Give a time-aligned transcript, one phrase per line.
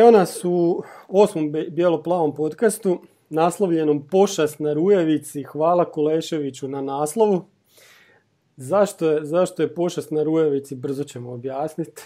[0.00, 5.42] Evo nas u osmom bijelo-plavom podcastu, naslovljenom Pošast na Rujevici.
[5.42, 7.44] Hvala Kuleševiću na naslovu.
[8.56, 12.02] Zašto je, zašto je pošast na Rujevici, brzo ćemo objasniti.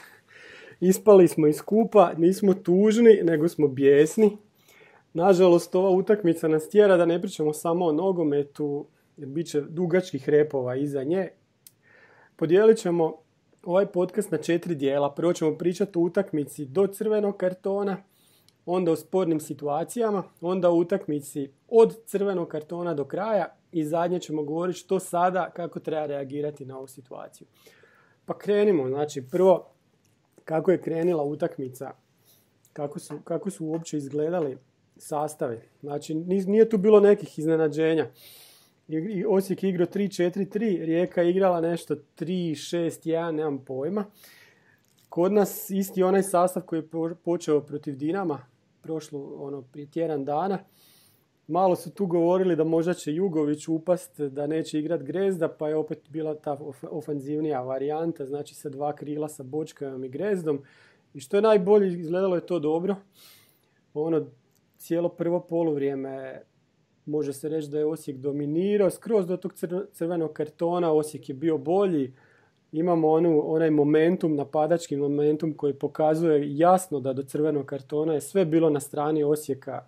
[0.80, 4.37] Ispali smo iz kupa, nismo tužni, nego smo bijesni.
[5.12, 10.29] Nažalost, ova utakmica nas tjera da ne pričamo samo o nogometu, jer bit će dugačkih
[10.29, 11.29] repova iza nje.
[12.37, 13.23] Podijelit ćemo
[13.66, 15.14] ovaj podcast na četiri dijela.
[15.14, 17.96] Prvo ćemo pričati o utakmici do crvenog kartona,
[18.66, 24.42] onda o spornim situacijama, onda o utakmici od crvenog kartona do kraja i zadnje ćemo
[24.42, 27.46] govoriti što sada, kako treba reagirati na ovu situaciju.
[28.24, 29.70] Pa krenimo, znači prvo
[30.45, 31.90] kako je krenila utakmica,
[32.73, 34.59] kako su, kako su uopće izgledali
[34.96, 35.62] sastave.
[35.80, 38.07] Znači nije tu bilo nekih iznenađenja.
[39.29, 44.04] Osijek igrao 3-4-3, Rijeka igrala nešto 3-6-1, nemam pojma.
[45.09, 46.88] Kod nas isti onaj sastav koji je
[47.24, 48.46] počeo protiv Dinama,
[48.82, 50.59] prošlo ono prije tjedan dana.
[51.46, 55.76] Malo su tu govorili da možda će Jugović upast, da neće igrat Grezda, pa je
[55.76, 56.59] opet bila ta
[56.91, 60.63] ofanzivnija varijanta, znači sa dva krila sa Bočkajom i Grezdom.
[61.15, 62.96] I što je najbolje, izgledalo je to dobro.
[63.95, 64.26] Ono,
[64.78, 66.43] cijelo prvo poluvrijeme
[67.06, 68.91] može se reći da je Osijek dominirao.
[68.91, 69.55] Skroz do tog
[69.93, 72.12] crvenog kartona Osijek je bio bolji.
[72.72, 78.44] Imamo onu, onaj momentum, napadački momentum koji pokazuje jasno da do crvenog kartona je sve
[78.44, 79.84] bilo na strani Osijeka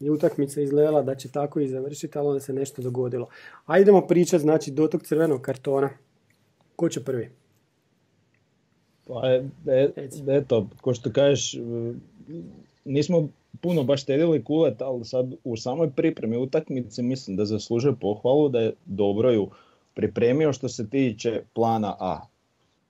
[0.00, 3.28] i utakmica izgledala da će tako i završiti, ali onda se nešto dogodilo.
[3.66, 5.90] A idemo pričati znači do tog crvenog kartona.
[6.76, 7.30] Ko će prvi?
[9.06, 9.22] Pa
[9.66, 9.88] e,
[10.28, 11.56] eto, ko što kažeš,
[12.84, 13.28] nismo
[13.60, 18.60] puno baš štedili kulet, ali sad u samoj pripremi utakmice mislim da zaslužuje pohvalu da
[18.60, 19.48] je dobro ju
[19.94, 22.20] pripremio što se tiče plana A.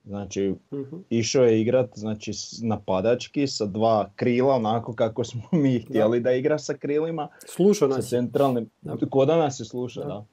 [0.04, 2.32] Znači, uh išao je igrat znači,
[2.62, 7.28] napadački sa dva krila, onako kako smo mi htjeli da, igra sa krilima.
[7.46, 8.04] Sluša nas.
[8.04, 8.70] Sa centralnim,
[9.10, 10.24] ko da nas je sluša, da.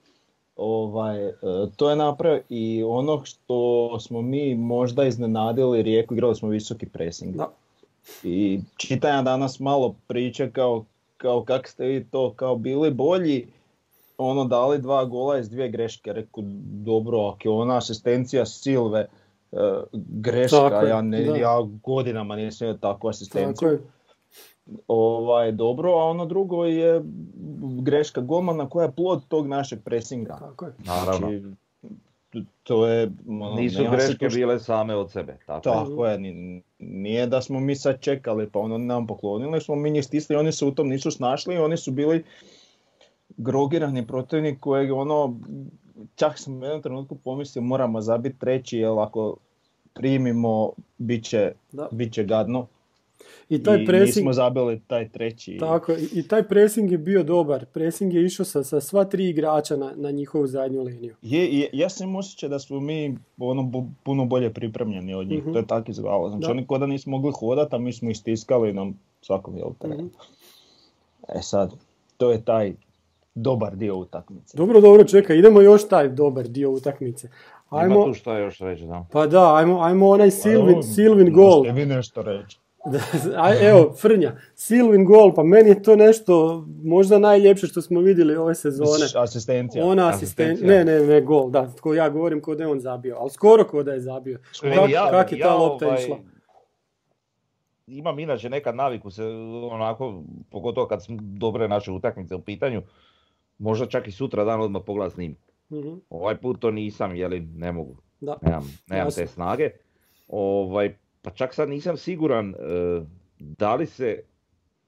[0.56, 1.34] Ovaj, e,
[1.76, 7.36] to je napravio i ono što smo mi možda iznenadili Rijeku, igrali smo visoki pressing.
[7.36, 7.52] Da.
[8.23, 10.85] I čitam danas malo priče kao,
[11.18, 13.47] kao kak ste vi to kao bili bolji,
[14.18, 16.41] ono dali dva gola iz dvije greške, reku
[16.85, 19.07] dobro, ako je ona asistencija Silve,
[19.51, 19.59] uh,
[19.94, 23.79] greška, ja, ne, ja godinama nisam imao takvu asistenciju.
[24.88, 27.01] Ovaj, dobro, a ono drugo je
[27.81, 30.38] greška golmana koja je plod tog našeg presinga.
[30.40, 30.73] Tako je.
[30.85, 31.28] Naravno.
[31.28, 31.66] Znači,
[32.64, 33.12] to je...
[33.28, 35.38] Ono, Nisu greške bile same od sebe.
[35.46, 36.20] Tako, tako je,
[36.80, 40.52] nije da smo mi sad čekali pa ono nam poklonili, smo mi njih stisli, oni
[40.52, 42.24] se u tom nisu snašli, oni su bili
[43.38, 45.40] grogirani protivnik kojeg ono,
[46.16, 49.38] čak sam u jednom trenutku pomislio moramo zabiti treći, jer ako
[49.94, 51.52] primimo, bit će,
[51.92, 52.68] bit će gadno.
[53.50, 55.58] I, taj I pressing, nismo zabili taj treći.
[55.60, 57.66] Tako, i, taj pressing je bio dobar.
[57.66, 61.16] Pressing je išao sa, sa sva tri igrača na, na njihovu zadnju liniju.
[61.22, 65.46] Je, je, ja sam osjećao da smo mi ono, puno bolje pripremljeni od njih.
[65.46, 66.30] uh To je tako izgledalo.
[66.30, 66.52] Znači da.
[66.52, 69.92] oni kod da nismo mogli hodati, a mi smo ih stiskali na svakom dijelu uh
[71.36, 71.74] E sad,
[72.18, 72.74] to je taj
[73.36, 74.58] dobar dio utakmice.
[74.58, 77.30] Dobro, dobro, čekaj, idemo još taj dobar dio utakmice.
[77.70, 79.06] Ajmo, Ima tu šta još reći, da.
[79.12, 81.64] Pa da, ajmo, ajmo onaj Silvin, pa, Silvin gol.
[81.74, 82.59] vi nešto reći.
[83.70, 88.56] Evo, Frnja, Silvin gol, pa meni je to nešto možda najljepše što smo vidjeli ove
[88.56, 89.06] sezone.
[89.16, 89.86] Asistencija.
[89.86, 90.68] Ona asistencija.
[90.68, 93.64] Ne, ne, ne, gol, da, ko ja govorim ko da je on zabio, ali skoro
[93.64, 94.40] ko da je zabio.
[94.62, 96.18] Kak, ja, kak je ta lopta ovaj, išla?
[97.88, 99.24] Imam inače nekad naviku se
[99.72, 102.81] onako, pogotovo kad smo dobre naše utakmice u pitanju,
[103.58, 105.41] možda čak i sutra dan odmah pogled snimku.
[105.70, 107.97] mm Ovaj put to nisam, jeli ne mogu.
[108.20, 108.38] Da.
[108.41, 109.70] Nemam, nemam te snage.
[110.28, 110.96] Ovaj,
[111.28, 112.56] pa čak sad nisam siguran e,
[113.40, 114.20] da li se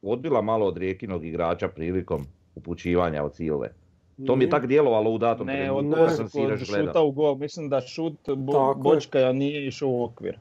[0.02, 2.26] odbila malo od rijekinog igrača prilikom
[2.56, 3.70] upućivanja od Silve.
[4.28, 6.02] To mi je tak djelovalo u datom ne, trenutku.
[6.02, 7.36] Ne, sam od šuta u gol.
[7.36, 10.40] Mislim da šut bo, Bočka nije išao u okvir.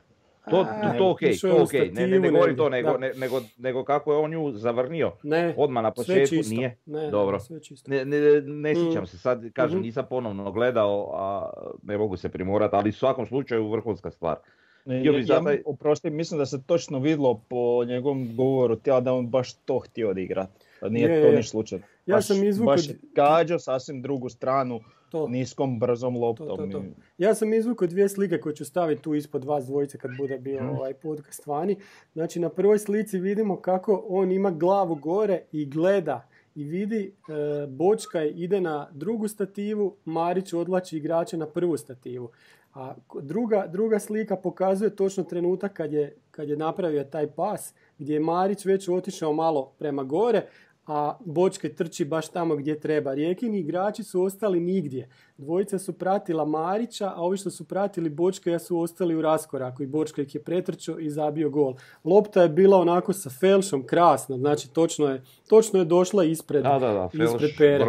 [0.50, 0.66] To,
[0.98, 4.18] to, ok, to ok, ne, ne, ne govorim to, nego, ne, nego, nego kako je
[4.18, 7.38] on nju zavrnio ne, odmah na početku, nije, ne, dobro,
[7.86, 9.06] ne, ne, ne sjećam mm.
[9.06, 11.50] se, sad kažem, mm nisam ponovno gledao, a
[11.82, 14.36] ne mogu se primorati, ali u svakom slučaju vrhunska stvar.
[14.84, 19.26] Ne, ja, ja, oprosti, mislim da se točno vidlo po njegovom govoru tijela da on
[19.26, 20.52] baš to htio odigrati.
[20.80, 21.84] Pa nije je, to niš slučajno.
[22.06, 22.74] Ja baš, sam izvukao...
[22.74, 24.80] Baš gađao sasvim drugu stranu
[25.10, 25.28] to.
[25.28, 26.70] niskom brzom loptom.
[26.70, 26.84] To, to,
[27.18, 30.60] ja sam izvukao dvije slike koje ću staviti tu ispod vas dvojice kad bude bio
[30.60, 30.70] hmm.
[30.70, 31.76] ovaj podcast vani.
[32.12, 37.66] Znači na prvoj slici vidimo kako on ima glavu gore i gleda i vidi e,
[37.66, 42.30] Bočka ide na drugu stativu, Marić odlači igrača na prvu stativu.
[42.78, 47.74] A druga, druga slika pokazuje točno trenutak kad je, kad je napravio taj pas.
[47.98, 50.46] gdje je Marić već otišao malo prema gore,
[50.86, 53.14] a Bočke trči baš tamo gdje treba.
[53.14, 55.08] Rijekini igrači su ostali nigdje.
[55.36, 59.86] Dvojica su pratila Marića, a ovi što su pratili Bočke su ostali u raskoraku i
[59.86, 61.74] Bočka ih je pretrčao i zabio gol.
[62.04, 66.78] Lopta je bila onako sa felšom krasna, znači točno je, točno je došla ispred, da,
[66.78, 67.84] da, da, ispred Pere.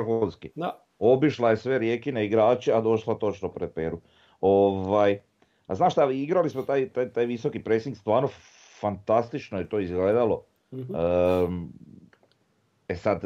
[0.55, 0.85] Da.
[0.99, 3.99] Obišla je sve Rijekine igrače, a došla točno pred Peru.
[4.41, 5.19] Ovaj,
[5.67, 8.29] a znaš šta, igrali smo taj, taj, taj visoki pressing, stvarno
[8.79, 10.43] fantastično je to izgledalo.
[10.71, 10.83] mm
[12.89, 13.21] E sad,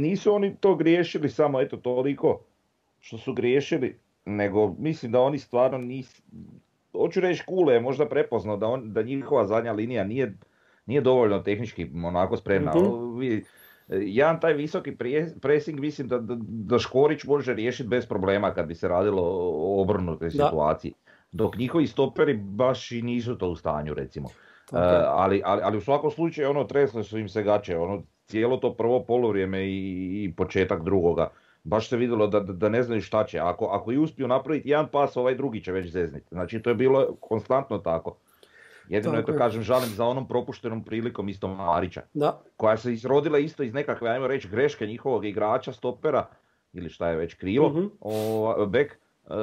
[0.00, 2.40] nisu oni to griješili samo eto toliko
[3.00, 6.22] što su griješili, nego mislim da oni stvarno nisu,
[6.92, 10.34] hoću reći Kule je možda prepoznao da, on, da njihova zadnja linija nije,
[10.86, 12.72] nije dovoljno tehnički onako spremna.
[12.74, 13.42] mm
[13.88, 14.96] Jedan taj visoki
[15.40, 19.82] pressing mislim da, da, da Škorić može riješiti bez problema kad bi se radilo o
[19.82, 20.92] obrnutoj situaciji.
[21.32, 24.28] Dok njihovi stoperi baš i nisu to u stanju recimo.
[24.72, 28.56] Uh, ali, ali, ali, u svakom slučaju ono tresle su im se gače, ono cijelo
[28.56, 31.30] to prvo polovrijeme i, i početak drugoga.
[31.64, 33.38] Baš se vidjelo da, da ne znaju šta će.
[33.38, 36.26] Ako, ako i uspiju napraviti jedan pas, ovaj drugi će već zezniti.
[36.30, 38.16] Znači to je bilo konstantno tako.
[38.88, 42.02] Jedino je to kažem žalim za onom propuštenom prilikom isto Marića.
[42.14, 42.42] Da.
[42.56, 46.26] Koja se izrodila isto iz nekakve, ajmo reći, greške njihovog igrača, stopera,
[46.72, 48.92] ili šta je već krilo, uh o, bek.
[48.92, 49.34] E,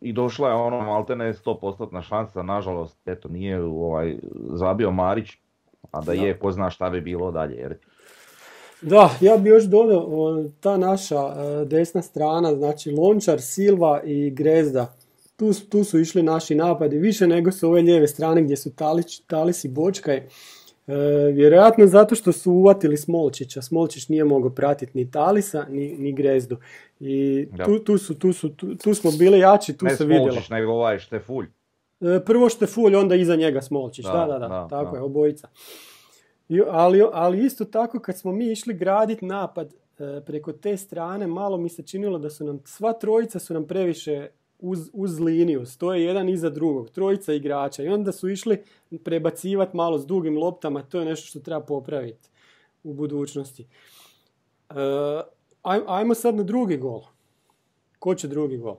[0.00, 4.16] I došla je ono maltene 100% šansa, nažalost, eto nije ovaj,
[4.54, 5.30] zabio Marić,
[5.90, 7.56] a da, je, ko zna šta bi bilo dalje.
[7.56, 7.76] Jer...
[8.82, 14.92] Da, ja bi još dodao ta naša e, desna strana, znači Lončar, Silva i Grezda.
[15.42, 19.20] Tu, tu su išli naši napadi više nego su ove lijeve strane gdje su Talić,
[19.20, 20.16] Talis i Bočkaj.
[20.16, 20.26] E,
[21.34, 23.62] vjerojatno zato što su uvatili Smolčića.
[23.62, 26.56] Smolčić nije mogao pratiti ni Talisa, ni, ni Grezdu.
[27.00, 28.48] I tu, tu, su, tu, su,
[28.82, 30.26] tu, smo bili jači, tu ne se vidjelo.
[30.26, 31.46] Ne Smolčić, nego ovaj Štefulj.
[32.00, 34.04] E, prvo Štefulj, onda iza njega Smolčić.
[34.04, 35.48] Da, da, da, tako je, obojica.
[36.70, 41.56] ali, ali isto tako kad smo mi išli graditi napad e, preko te strane, malo
[41.56, 44.28] mi se činilo da su nam, sva trojica su nam previše
[44.62, 48.62] uz, uz liniju, stoje jedan iza drugog, trojica igrača i onda su išli
[49.04, 52.28] prebacivati malo s dugim loptama, to je nešto što treba popraviti
[52.82, 53.66] u budućnosti.
[54.70, 54.74] E,
[55.86, 57.02] ajmo sad na drugi gol.
[57.98, 58.76] Ko će drugi gol?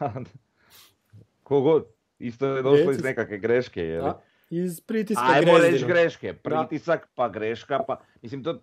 [1.42, 1.86] Kogod,
[2.18, 4.12] isto je došlo iz nekakve greške, je li?
[4.50, 8.60] iz pritiska Ajmo reći greške, pritisak pa greška pa, mislim to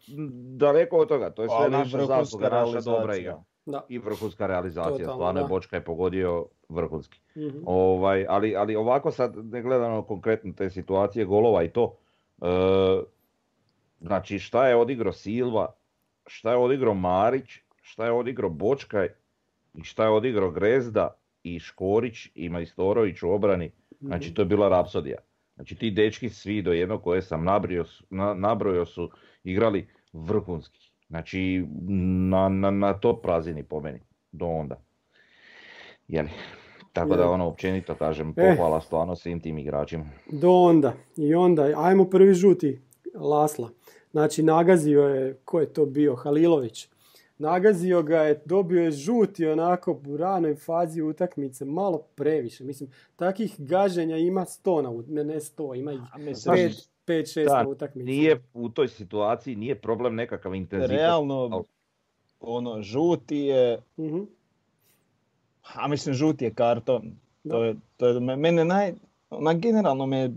[0.57, 3.43] daleko od toga, to je sve naša zasluga, naša dobra igra.
[3.71, 3.85] Da.
[3.89, 7.19] I vrhunska realizacija, Totalno, stvarno je Bočka je pogodio vrhunski.
[7.35, 11.97] mm Ovaj, ali, ali ovako sad ne gledano konkretno te situacije golova i to,
[12.41, 12.45] e,
[14.01, 15.73] znači šta je odigrao Silva,
[16.27, 19.09] šta je odigrao Marić, šta je odigrao Bočkaj
[19.73, 24.35] i šta je odigrao Grezda i Škorić i Majstorović u obrani, znači mhm.
[24.35, 25.17] to je bila rapsodija.
[25.55, 29.09] Znači ti dečki svi do jednog koje sam nabrio, na, nabrojio su
[29.43, 30.88] igrali vrhunski.
[31.09, 31.65] Znači
[32.29, 33.99] na, na, na top razini po meni,
[34.31, 34.81] do onda.
[36.07, 36.29] Jeli?
[36.93, 38.33] Tako da ono općenito kažem, eh.
[38.35, 40.05] pohvala stvarno svim tim igračima.
[40.31, 40.93] Do onda.
[41.17, 42.81] I onda, ajmo prvi žuti
[43.15, 43.69] Lasla.
[44.11, 46.89] Znači nagazio je, ko je to bio, Halilović
[47.39, 52.63] nagazio ga je, dobio je žuti onako u ranoj fazi utakmice, malo previše.
[52.63, 55.99] Mislim, takih gaženja ima sto na ne, ne sto, ima ih
[57.09, 58.09] pet, pet, šest na utakmici.
[58.09, 60.97] Nije u toj situaciji, nije problem nekakav intenzitet.
[60.97, 61.63] Realno,
[62.39, 64.25] ono, žuti je, uh
[65.75, 67.11] a mislim, žuti je karton.
[67.49, 68.93] To je, to je, mene naj,
[69.29, 70.31] na generalno me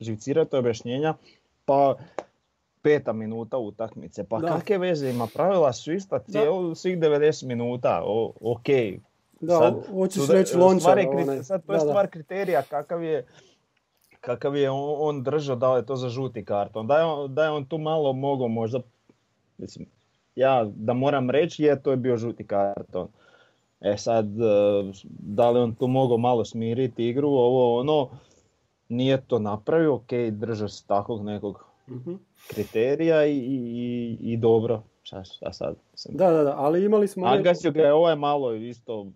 [0.00, 1.14] živcira to objašnjenja,
[1.64, 1.96] pa
[2.82, 4.24] peta minuta utakmice.
[4.24, 5.26] Pa kakve veze ima?
[5.34, 8.02] Pravila su ista cijelu, svih 90 minuta.
[8.04, 8.66] O, ok.
[9.40, 10.98] Da, sad, hoćeš reći lončar.
[11.42, 13.26] Sad to je stvar kriterija kakav je
[14.24, 16.86] kakav je on, on držao, da je to za žuti karton.
[16.86, 18.80] Da je on, da je on tu malo mogao možda,
[19.58, 19.86] mislim,
[20.36, 23.08] ja da moram reći je to je bio žuti karton.
[23.80, 24.44] E sad, e,
[25.08, 28.08] da li on tu mogao malo smiriti igru, ovo ono,
[28.88, 32.16] nije to napravio, ok, držao se takvog nekog uh
[32.48, 34.82] kriterija i, i, i dobro.
[35.02, 35.76] Šta, šta sad?
[36.08, 37.26] Da, da, da, ali imali smo...
[37.26, 39.06] Agasio ga je ovaj malo isto...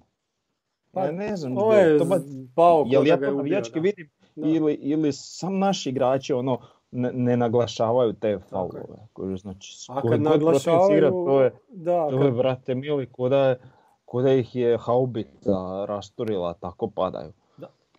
[0.93, 2.21] Pa, ne, ne znam, ovo je to ba...
[2.55, 4.11] pao jel ja to navijački vidim
[4.45, 6.59] ili, ili sam naši igrači ono
[6.91, 9.37] ne, ne naglašavaju te faulove.
[9.37, 14.79] Znači, A kad naglašavaju, to je, da, to je, brate mili, ko da, ih je
[14.79, 17.33] haubica rasturila, tako padaju.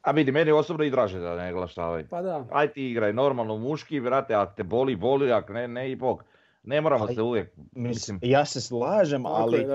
[0.02, 2.06] A vidi, meni osobno i draže da ne glaštavaju.
[2.10, 2.46] Pa da.
[2.52, 6.24] Aj ti igraj normalno muški, vrate, ako te boli, boli, ako ne, ne i bog.
[6.70, 8.20] Ne moramo se uvijek, mislim...
[8.22, 9.68] Ja se slažem, ali,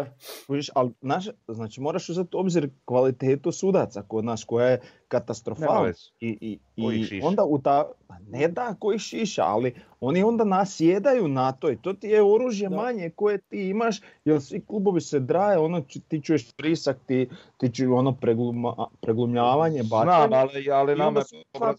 [0.75, 5.93] ali naš, znači moraš uzeti obzir kvalitetu sudaca kod nas koja je katastrofalna.
[6.21, 11.29] I, i, i onda u ta, pa ne da koji šiša, ali oni onda nasjedaju
[11.29, 15.21] na to i to ti je oružje manje koje ti imaš, jer svi klubovi se
[15.21, 21.23] draje, ono ti čuješ prisak, ti, ti čuješ ono pregluma, preglumljavanje, Znam, ali, ali nama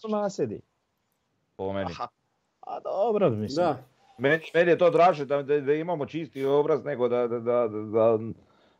[0.00, 0.60] su nasjedi.
[1.56, 1.90] Po meni.
[2.60, 3.66] A dobro, mislim.
[3.66, 3.95] Da.
[4.18, 8.18] Meni, meni je to draže da, da, imamo čisti obraz nego da, da, da, da,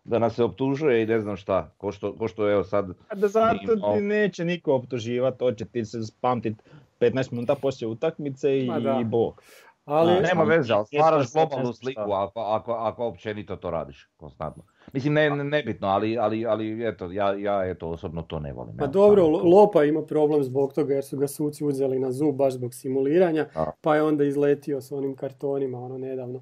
[0.05, 2.90] da nas se optužuje i ne znam šta, ko što, ko što evo sad...
[3.09, 6.62] A da zato ti neće niko optuživati, to će ti se spamtit
[7.00, 8.69] 15 minuta poslije utakmice i,
[9.00, 9.43] i bog.
[9.87, 14.62] Ali, nema veze, ali stvaraš globalnu sliku ako, ako, ako općenito to radiš konstantno.
[14.93, 18.76] Mislim, ne, nebitno, ali, ali, ali eto, ja, ja eto, osobno to ne volim.
[18.76, 22.52] Pa dobro, Lopa ima problem zbog toga jer su ga suci uzeli na zub baš
[22.52, 23.47] zbog simuliranja,
[23.81, 26.38] pa je onda izletio s onim kartonima ono nedavno.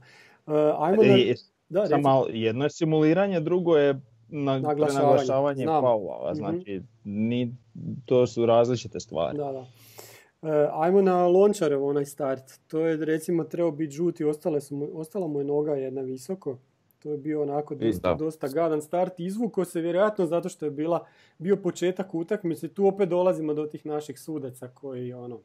[0.46, 1.02] Uh, ajmo
[1.68, 6.30] da, Samo jedno je simuliranje, drugo je na, naglašavanje faula.
[6.30, 6.34] Mhm.
[6.34, 7.56] Znači, ni,
[8.06, 9.38] to su različite stvari.
[9.38, 9.66] Da, da.
[10.44, 12.60] E, ajmo na Lončarev onaj start.
[12.66, 16.58] To je recimo trebao biti žuti, ostale su, ostala mu je noga jedna visoko.
[16.98, 19.20] To je bio onako dosta, dosta gadan start.
[19.20, 21.06] Izvuko se vjerojatno zato što je bila,
[21.38, 22.68] bio početak utakmice.
[22.68, 25.40] Tu opet dolazimo do tih naših sudaca koji ono,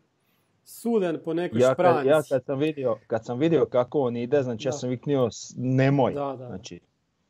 [0.63, 4.44] suden po nekoj ja, kad, ja kad sam, vidio, kad sam vidio kako on ide,
[4.44, 6.13] znači ja sam viknio nemoj.
[6.13, 6.48] Da, da.
[6.48, 6.79] Znači,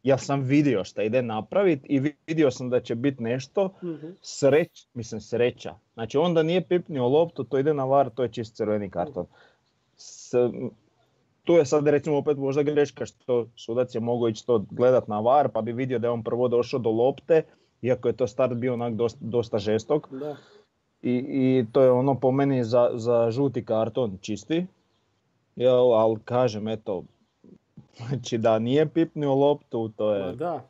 [0.04, 4.88] ja sam vidio šta ide napraviti i vidio sam da će biti nešto uh sreć,
[4.94, 5.76] mislim sreća.
[6.00, 9.25] Znači onda nije pipnio loptu, to ide na var, to je čist crveni karton.
[9.98, 10.32] S,
[11.44, 15.20] tu je sad recimo opet možda greška što sudac je mogao ići to gledat na
[15.20, 17.44] var pa bi vidio da je on prvo došao do lopte,
[17.82, 20.08] iako je to start bio onak dosta, dosta žestok.
[20.12, 20.36] Da.
[21.01, 24.65] I, I to je ono po meni za, za žuti karton čisti.
[25.56, 27.03] Jel, ali kažem, eto,
[27.98, 30.36] znači da nije pipnio loptu, to je...
[30.36, 30.70] da.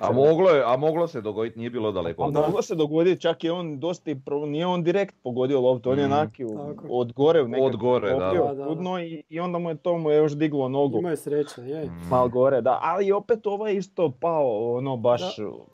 [0.00, 2.24] A moglo, je, a moglo se dogoditi, nije bilo daleko.
[2.24, 4.10] A moglo se dogoditi, čak je on dosta,
[4.46, 6.12] nije on direkt pogodio loptu, on je mm.
[6.12, 6.44] onaki
[6.88, 8.54] od gore u Od gore, da.
[8.74, 10.98] da, i, i, onda mu je to mu je još diglo nogu.
[10.98, 11.84] Ima je sreća, je.
[11.84, 12.08] Mm.
[12.10, 15.36] Mal gore, da, ali opet ovaj isto pao, ono baš...
[15.36, 15.72] Da.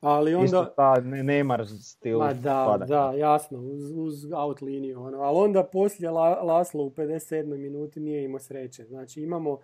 [0.00, 0.44] Ali onda...
[0.44, 5.02] Isto ta ne, Neymar stil Ma da, da, jasno, uz, uz out liniju.
[5.02, 5.18] Ono.
[5.18, 7.56] Ali onda poslije La, Laslo u 57.
[7.56, 8.84] minuti nije imao sreće.
[8.84, 9.58] Znači imamo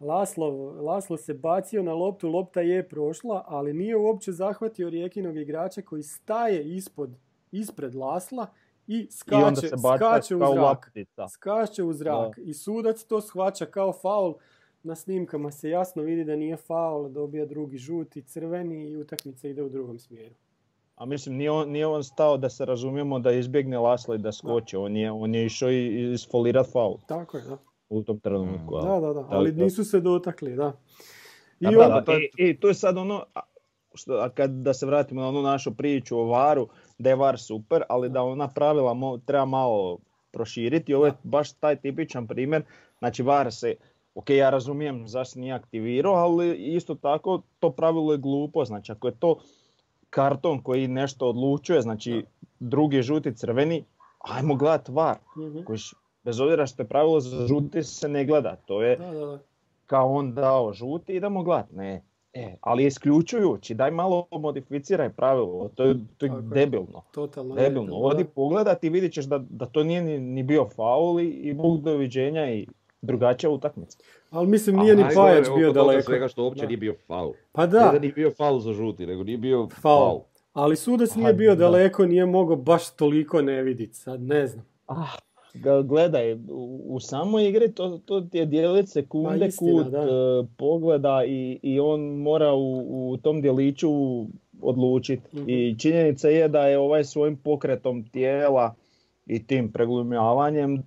[0.00, 0.48] Laslo,
[0.82, 6.02] Laslo se bacio na loptu, lopta je prošla, ali nije uopće zahvatio rijekinog igrača koji
[6.02, 7.10] staje ispod,
[7.52, 8.46] ispred Lasla
[8.86, 10.92] i skače, I skače u zrak.
[11.30, 12.38] Skače u zrak.
[12.38, 14.34] I sudac to shvaća kao faul.
[14.82, 19.62] Na snimkama se jasno vidi da nije faul, dobija drugi žuti, crveni i utakmica ide
[19.62, 20.34] u drugom smjeru.
[20.96, 24.32] A mislim, nije on, nije on stao da se razumijemo da izbjegne Lasla i da
[24.32, 24.78] skoče.
[24.78, 26.98] On je, on je išao i isfolirati faul.
[27.06, 28.80] Tako je, da u tom trenutku.
[28.82, 30.72] Da, da, da, ali nisu se dotakli, da.
[31.60, 32.28] I, da, to, je...
[32.36, 33.24] I, to je sad ono,
[33.94, 37.38] što, a kad da se vratimo na onu našu priču o varu, da je var
[37.38, 39.98] super, ali da ona pravila mo, treba malo
[40.32, 40.94] proširiti.
[40.94, 42.62] Ovo je baš taj tipičan primjer.
[42.98, 43.74] Znači var se,
[44.14, 48.64] ok, ja razumijem zašto nije aktivirao, ali isto tako to pravilo je glupo.
[48.64, 49.38] Znači ako je to
[50.10, 52.24] karton koji nešto odlučuje, znači
[52.60, 53.84] drugi žuti crveni,
[54.18, 55.16] ajmo gledati var.
[55.36, 55.78] mm Koji
[56.24, 59.38] bez obzira što je pravilo za žuti se ne gleda, to je da, da, da.
[59.86, 62.02] kao on dao žuti idemo gledat, ne.
[62.34, 67.02] E, ali isključujući, daj malo modificiraj pravilo, to je, to je debilno.
[67.12, 67.96] Totalno debilno.
[67.96, 71.54] Odi pogledat i vidit ćeš da, da to nije ni, ni bio faul i, i
[71.54, 72.66] bog doviđenja i
[73.02, 73.98] drugačija utakmica.
[74.30, 76.02] Ali mislim nije A, ni Pajač bio daleko.
[76.02, 77.32] svega što uopće nije bio faul.
[77.52, 77.86] Pa da.
[77.86, 80.08] Ne da nije bio faul za žuti, nego nije bio faul.
[80.08, 80.20] faul.
[80.52, 84.66] Ali sudac nije bio daleko, nije mogao baš toliko ne vidjeti, sad ne znam.
[84.86, 85.16] Ah,
[85.84, 89.98] Gledaj, u, u samoj igri to, to je dijelit sekunde pa kut da.
[89.98, 90.06] E,
[90.56, 93.90] pogleda i, i on mora u, u tom dijeliću
[94.62, 95.36] odlučiti.
[95.36, 95.44] Mhm.
[95.48, 98.74] I činjenica je da je ovaj svojim pokretom tijela
[99.26, 100.82] i tim preglumljavanjem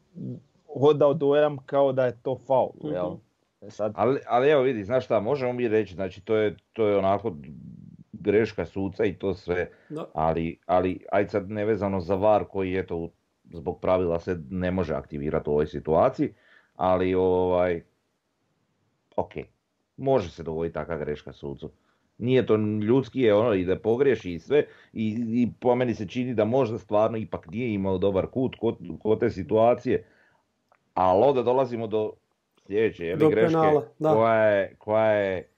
[0.68, 2.72] odao dojam kao da je to faul.
[2.84, 3.16] mm Jel?
[3.62, 3.94] E sad...
[3.96, 7.36] Ali, ali evo vidi, znaš šta, možemo mi reći, znači to je, to je onako
[8.12, 9.70] greška suca i to sve,
[10.14, 13.10] ali, ali aj sad nevezano za var koji je to
[13.52, 16.34] zbog pravila se ne može aktivirati u ovoj situaciji,
[16.76, 17.84] ali ovaj,
[19.16, 19.32] ok,
[19.98, 21.72] može se dogoditi takva greška sucu.
[22.18, 26.08] Nije to ljudski je ono i da pogriješi i sve i, i po meni se
[26.08, 28.56] čini da možda stvarno ipak nije imao dobar kut
[29.02, 30.06] kod, te situacije,
[30.94, 32.14] ali onda dolazimo do
[32.68, 33.58] sljedeće je greške
[34.00, 35.50] koja je, koja je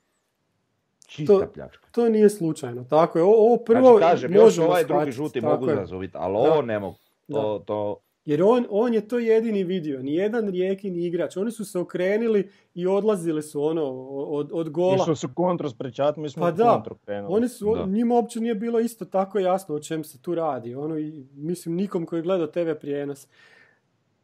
[1.07, 1.87] čista to, pljačka.
[1.91, 3.23] To nije slučajno, tako je.
[3.23, 6.97] Ovo prvo znači, kažem, još ovaj drugi žuti mogu razumjeti, ali ovo ne mogu.
[7.33, 11.37] To, to, Jer on, on je to jedini vidio, ni jedan rijekin igrač.
[11.37, 14.95] Oni su se okrenili i odlazili su ono od, od gola.
[14.95, 16.83] Išli su kontru sprečati, mi smo pa da,
[17.27, 20.75] Oni su, njima uopće nije bilo isto tako jasno o čem se tu radi.
[20.75, 20.95] Ono,
[21.33, 23.27] mislim, nikom koji je gledao TV prijenos.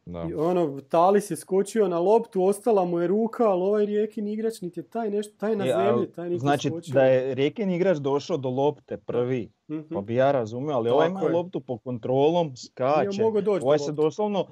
[0.06, 0.26] Da.
[0.30, 4.60] I ono, Talis je skočio na loptu, ostala mu je ruka, ali ovaj rijekin igrač
[4.60, 6.92] niti je taj nešto, taj na zemlji, taj niti Znači skočio.
[6.92, 11.08] da je rijekin igrač došao do lopte prvi, mm pa bi ja razumio, ali ovaj
[11.08, 13.22] ima loptu po kontrolom, skače,
[13.62, 14.46] ovaj se doslovno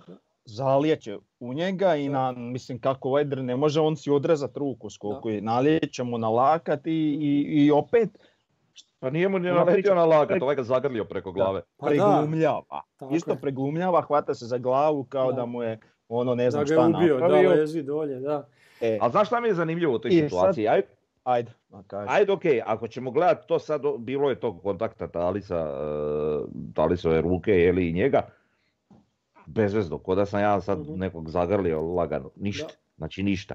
[0.45, 5.31] zalijeće u njega i na, mislim kako ovaj ne može on si odrezat ruku skoku
[5.31, 8.19] i nalijeće mu na lakat i, i, i opet
[8.99, 11.63] pa nije mu ni naletio na lakat, ovaj ga zagrlio preko glave.
[11.77, 12.83] Pa preglumljava.
[13.11, 16.87] Isto preglumljava, hvata se za glavu kao da, mu je ono ne znam da šta
[16.87, 17.49] ubio, napravio.
[17.51, 18.49] Da leži dolje, da.
[18.81, 18.99] E.
[19.01, 20.65] Ali znaš šta mi je zanimljivo u toj situaciji?
[20.67, 20.83] Sad...
[21.25, 21.53] Ajde.
[22.07, 27.53] Ajde, ok, ako ćemo gledati to sad, bilo je tog kontakta Talisa, uh, Talisove ruke
[27.53, 28.29] ili i njega,
[29.47, 33.55] bezvezno, ko da sam ja sad uh nekog zagrlio lagano, ništa, znači ništa.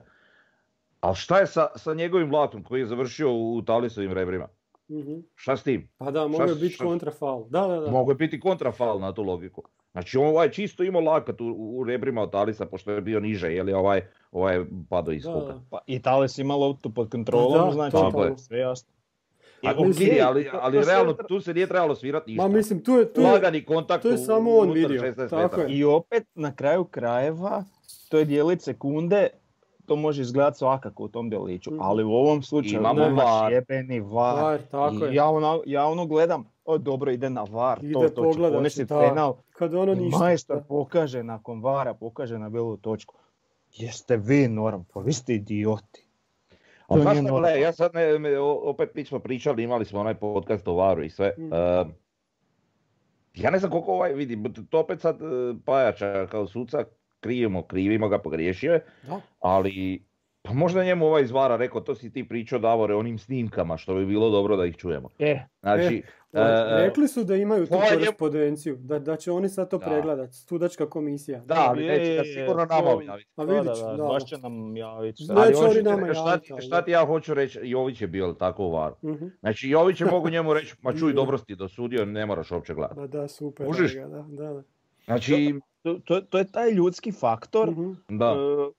[1.01, 4.47] Ali šta je sa, sa njegovim vlatom koji je završio u Talisovim rebrima?
[4.89, 5.23] Mm-hmm.
[5.35, 5.89] Šta s tim?
[5.97, 7.45] Pa da, mogu biti kontrafal.
[7.49, 7.91] Da, da, da.
[7.91, 9.63] Mogu biti kontrafal na tu logiku.
[9.91, 13.53] Znači on ovaj čisto imao lakat u, u rebrima od Talisa pošto je bio niže,
[13.53, 15.61] je li ovaj, ovaj pado iz skoka.
[15.69, 18.37] Pa i Talis ima loptu pod kontrolom, da, znači to je.
[18.37, 18.93] sve jasno.
[19.63, 22.47] A, okay, ali, ali realno tu se nije trebalo svirati ništa.
[22.47, 25.13] Ma mislim, tu je, tu je, Lagani kontakt to je samo on vidio.
[25.29, 25.77] Tako je.
[25.77, 27.63] I opet na kraju krajeva
[28.09, 29.27] to je dijelić sekunde
[29.89, 31.81] to može izgledati svakako u tom djeliću, mhm.
[31.81, 33.51] ali u ovom slučaju imamo var.
[33.51, 34.61] jebeni var.
[34.71, 38.33] tako I ja, ono, ja ono gledam, o dobro ide na var, ide to, to
[38.33, 39.35] će ponesti penal.
[39.51, 40.19] Kad ono ništa.
[40.19, 43.15] Majstor pokaže nakon vara, pokaže na belu točku.
[43.71, 46.05] Jeste vi norm, pa vi ste idioti.
[46.87, 50.73] A znaš ne, ja sad ne, opet mi smo pričali, imali smo onaj podcast o
[50.73, 51.33] varu i sve.
[51.37, 51.51] Mm.
[53.33, 54.37] ja ne znam koliko ovaj vidi,
[54.69, 56.83] to opet sad uh, Pajača kao suca
[57.19, 58.85] krivimo, krivimo ga, pogriješio je,
[59.39, 60.03] ali
[60.41, 64.05] pa možda njemu ovaj izvara rekao, to si ti pričao Davore onim snimkama, što bi
[64.05, 65.09] bilo dobro da ih čujemo.
[65.19, 66.03] E, znači,
[66.33, 70.35] e, e rekli su da imaju tu korespondenciju, da, da će oni sad to pregledati,
[70.35, 71.39] studačka komisija.
[71.39, 73.29] Da, ali neće da sigurno nama objaviti.
[73.35, 75.23] Pa vidiš, da, da, baš će nam javiti.
[75.23, 76.45] Znači, oni nama javiti.
[76.45, 78.95] Šta, šta ti ja hoću reći, Jović je bio tako u varu.
[79.01, 79.31] Uh-huh.
[79.39, 82.99] Znači Jović je mogu njemu reći, ma čuj, dobro si dosudio, ne moraš uopće gledati.
[82.99, 83.67] Da, da, super.
[83.67, 84.63] Da, da, da.
[85.05, 87.91] Znači, to, to, je taj ljudski faktor mhm.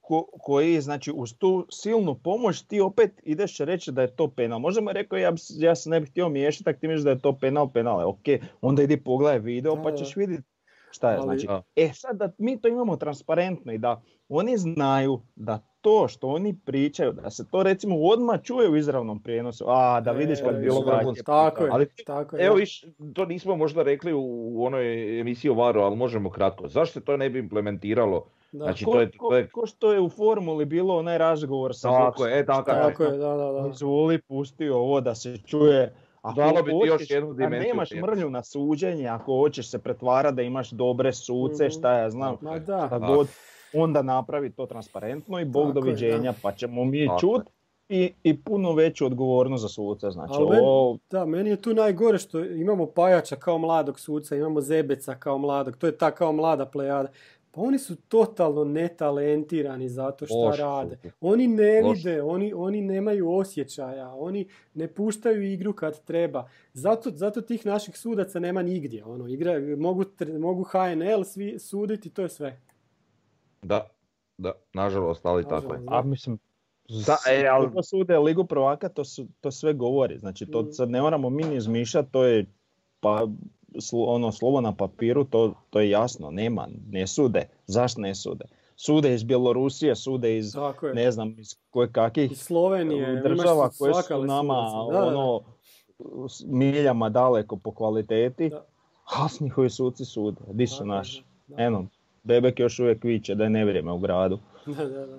[0.00, 4.58] ko, koji, znači, uz tu silnu pomoć ti opet ideš reći da je to penal.
[4.58, 7.38] Možemo rekao, ja, ja se ne bih htio miješati, ako ti misliš da je to
[7.38, 10.42] penal, penal je ok, onda idi pogledaj video pa ćeš vidjeti
[10.90, 11.20] šta je.
[11.22, 16.29] Znači, e sad da mi to imamo transparentno i da oni znaju da to što
[16.29, 20.55] oni pričaju, da se to recimo odmah čuje u izravnom prijenosu, a da vidiš kad
[20.55, 22.46] e, bilo Tako je, ali, tako je.
[22.46, 26.68] Evo viš, to nismo možda rekli u onoj emisiji o Varu, ali možemo kratko.
[26.68, 28.26] Zašto to ne bi implementiralo?
[28.53, 28.64] Da.
[28.64, 29.48] Znači, ko, to je, to je...
[29.48, 33.11] Ko, što je u formuli bilo onaj razgovor sa Tako je, e, tako, tako je,
[33.11, 33.68] da, da, da.
[33.68, 35.94] Izvoli, pusti ovo da se čuje.
[36.22, 37.68] Ako bi još jednu dimenziju.
[37.68, 41.70] nemaš mrlju na suđenje, ako hoćeš se pretvarati da imaš dobre suce, mhm.
[41.70, 42.87] šta ja znam, Ma da.
[42.87, 43.28] šta god
[43.72, 47.42] onda napravi to transparentno i bog doviđenja, pa ćemo mi čut
[47.88, 50.11] i, i puno veću odgovornost za suca.
[50.11, 50.98] Znači, ovo...
[51.11, 55.76] Da, meni je tu najgore što imamo Pajača kao mladog suca, imamo Zebeca kao mladog,
[55.76, 57.09] to je ta kao mlada plejada.
[57.52, 60.98] Pa oni su totalno netalentirani zato što rade.
[61.20, 66.48] Oni ne vide, oni, oni nemaju osjećaja, oni ne puštaju igru kad treba.
[66.72, 69.04] Zato, zato tih naših sudaca nema nigdje.
[69.04, 70.04] Ono, igra, mogu,
[70.38, 72.60] mogu HNL svi suditi, to je sve.
[73.62, 73.90] Da,
[74.38, 75.80] da, nažalost, ali tako je.
[75.86, 76.38] A mislim,
[77.06, 77.72] da, e, ali...
[77.72, 80.18] to sude Ligu prvaka, to, su, to sve govori.
[80.18, 80.72] Znači, to mm.
[80.72, 82.46] sad ne moramo mi ni izmišljati, to je
[83.00, 83.26] pa,
[83.92, 87.48] ono, slovo na papiru, to, to je jasno, nema, ne sude.
[87.66, 88.44] Zašto ne sude?
[88.76, 90.56] Sude iz Bjelorusije, sude iz,
[90.94, 94.54] ne znam, iz koje kakih Slovenije, država koje su nama
[94.92, 95.40] ono,
[96.46, 98.64] miljama daleko po kvaliteti, da.
[99.04, 101.24] a njihovi suci sude, di su naši?
[101.56, 101.87] Eno,
[102.22, 104.38] Bebek još uvijek viće da je nevrijeme u gradu.
[104.66, 105.18] Da, da, da.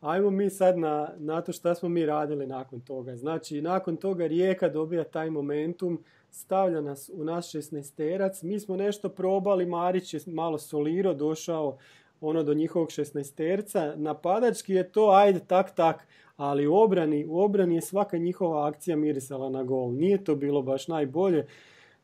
[0.00, 3.16] Ajmo mi sad na, na to šta smo mi radili nakon toga.
[3.16, 9.08] Znači, nakon toga Rijeka dobija taj momentum, stavlja nas u naš 16 Mi smo nešto
[9.08, 11.78] probali, Marić je malo soliro, došao
[12.20, 16.06] ono do njihovog 16 Napadački je to, ajde, tak, tak.
[16.36, 19.92] Ali u obrani, u obrani je svaka njihova akcija mirisala na gol.
[19.92, 21.46] Nije to bilo baš najbolje.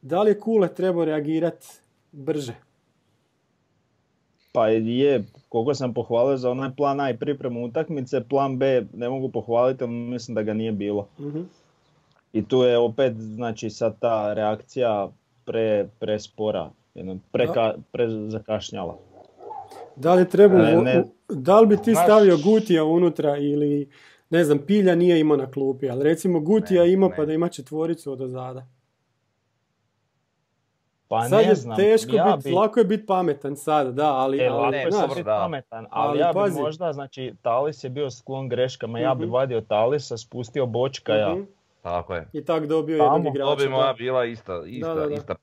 [0.03, 1.67] Da li je Kule trebao reagirati
[2.13, 2.55] brže?
[4.53, 9.09] Pa je, koliko sam pohvalio za onaj plan A i pripremu utakmice, plan B ne
[9.09, 11.09] mogu pohvaliti, ali mislim da ga nije bilo.
[11.19, 11.66] mm
[12.37, 15.09] I tu je opet, znači, sad ta reakcija
[15.45, 16.71] pre, pre spora,
[17.33, 17.49] pre,
[17.93, 18.99] pre zakašnjala.
[19.97, 20.59] Da li, treba,
[21.29, 23.91] da li bi ti stavio Gutija unutra ili
[24.31, 28.13] ne znam, Pilja nije imao na klupi, ali recimo Gutija ima pa da ima četvoricu
[28.13, 28.67] od ozada.
[31.09, 31.77] Pa sad ne znam.
[31.77, 34.39] teško ja bit, lako je biti pametan sad, da, ali...
[34.39, 38.49] E, ali, lako je biti pametan, ali, ja bi možda, znači, Talis je bio sklon
[38.49, 39.33] greškama, ja bi mhm.
[39.33, 41.35] vadio Talisa, spustio Bočkaja.
[41.35, 41.56] uh
[41.87, 42.29] Tako je.
[42.33, 43.51] I tak dobio jednog igrača.
[43.51, 45.35] To bi moja bila ista, ista, da, da, ista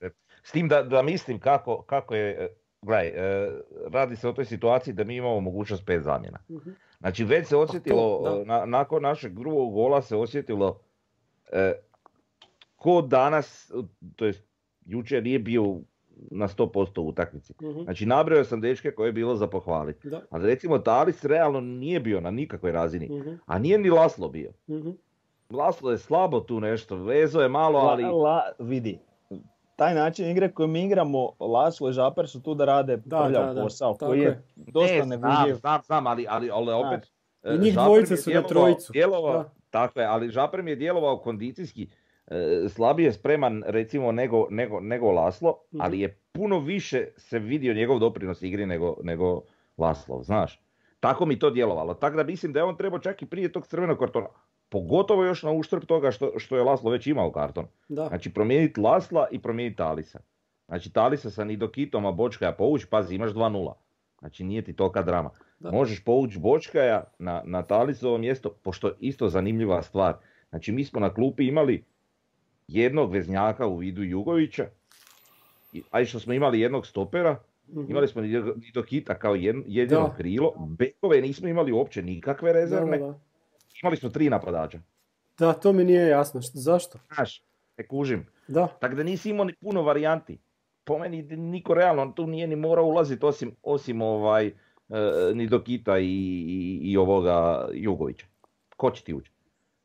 [0.44, 2.50] S tim da, da mislim kako, kako je, e,
[2.82, 3.52] gledaj, e,
[3.92, 6.40] radi se o toj situaciji da mi imamo mogućnost pet zamjena.
[6.50, 6.62] uh
[7.00, 10.80] Znači već se pa osjetilo, na, nakon našeg drugog gola se osjetilo
[11.52, 11.74] e,
[12.76, 13.72] ko danas,
[14.16, 14.44] to jest
[14.86, 15.80] jučer nije bio
[16.32, 17.54] na 100% u utakmici.
[17.64, 20.10] uh Znači nabrojao sam dečke koje je bilo za pohvaliti.
[20.30, 23.08] Ali recimo Talis realno nije bio na nikakvoj razini.
[23.12, 24.52] uh A nije ni Laslo bio.
[25.54, 28.04] Laslo je slabo tu nešto, vezo je malo, ali...
[28.04, 29.00] La, vidi,
[29.76, 33.56] taj način igre koji mi igramo, Laslo i Žaper su tu da rade da, prljav
[33.56, 37.12] posao, koji je, je dosta ne, znam, znam, znam, ali, ali, ali opet...
[37.44, 38.92] I njih dvojice su na trojicu.
[38.94, 41.90] Djelovao, tako je, ali Žaper mi je djelovao kondicijski
[42.28, 45.82] e, slabije spreman recimo nego, nego, nego Laslo, mhm.
[45.82, 49.42] ali je puno više se vidio njegov doprinos igri nego, nego
[49.78, 50.64] Laslo, znaš.
[51.00, 51.94] Tako mi to djelovalo.
[51.94, 54.28] Tako da mislim da je on trebao čak i prije tog crvenog kartona.
[54.74, 57.66] Pogotovo još na uštrb toga što, što je Laslo već imao karton.
[57.90, 58.08] Da.
[58.08, 60.20] Znači promijeniti Lasla i promijeniti Talisa.
[60.68, 63.74] Znači Talisa sa Nidokitom, a Bočkaja povući, pazi imaš 2-0.
[64.20, 65.30] Znači nije ti tolika drama.
[65.60, 65.72] Da.
[65.72, 70.16] Možeš povući Bočkaja na, na Talisovo mjesto, pošto isto zanimljiva stvar.
[70.50, 71.84] Znači mi smo na klupi imali
[72.68, 74.66] jednog veznjaka u vidu Jugovića,
[75.92, 78.22] a i što smo imali jednog stopera, mm imali smo
[78.56, 83.20] Nidokita kao jedino krilo, bekove nismo imali uopće nikakve rezervne, da,
[83.84, 84.80] imali smo tri napadača.
[85.40, 86.42] Da, to mi nije jasno.
[86.54, 87.00] Zašto?
[87.16, 87.44] Znaš,
[87.78, 88.28] ne kužim.
[88.48, 88.68] Da.
[88.68, 90.38] Tako da nisi imao ni puno varijanti.
[90.84, 94.52] Po meni niko realno tu nije ni morao ulaziti osim, osim ovaj, e,
[95.34, 98.26] ni Dokita i, i, i, ovoga Jugovića.
[98.78, 99.32] Ko će ti ući?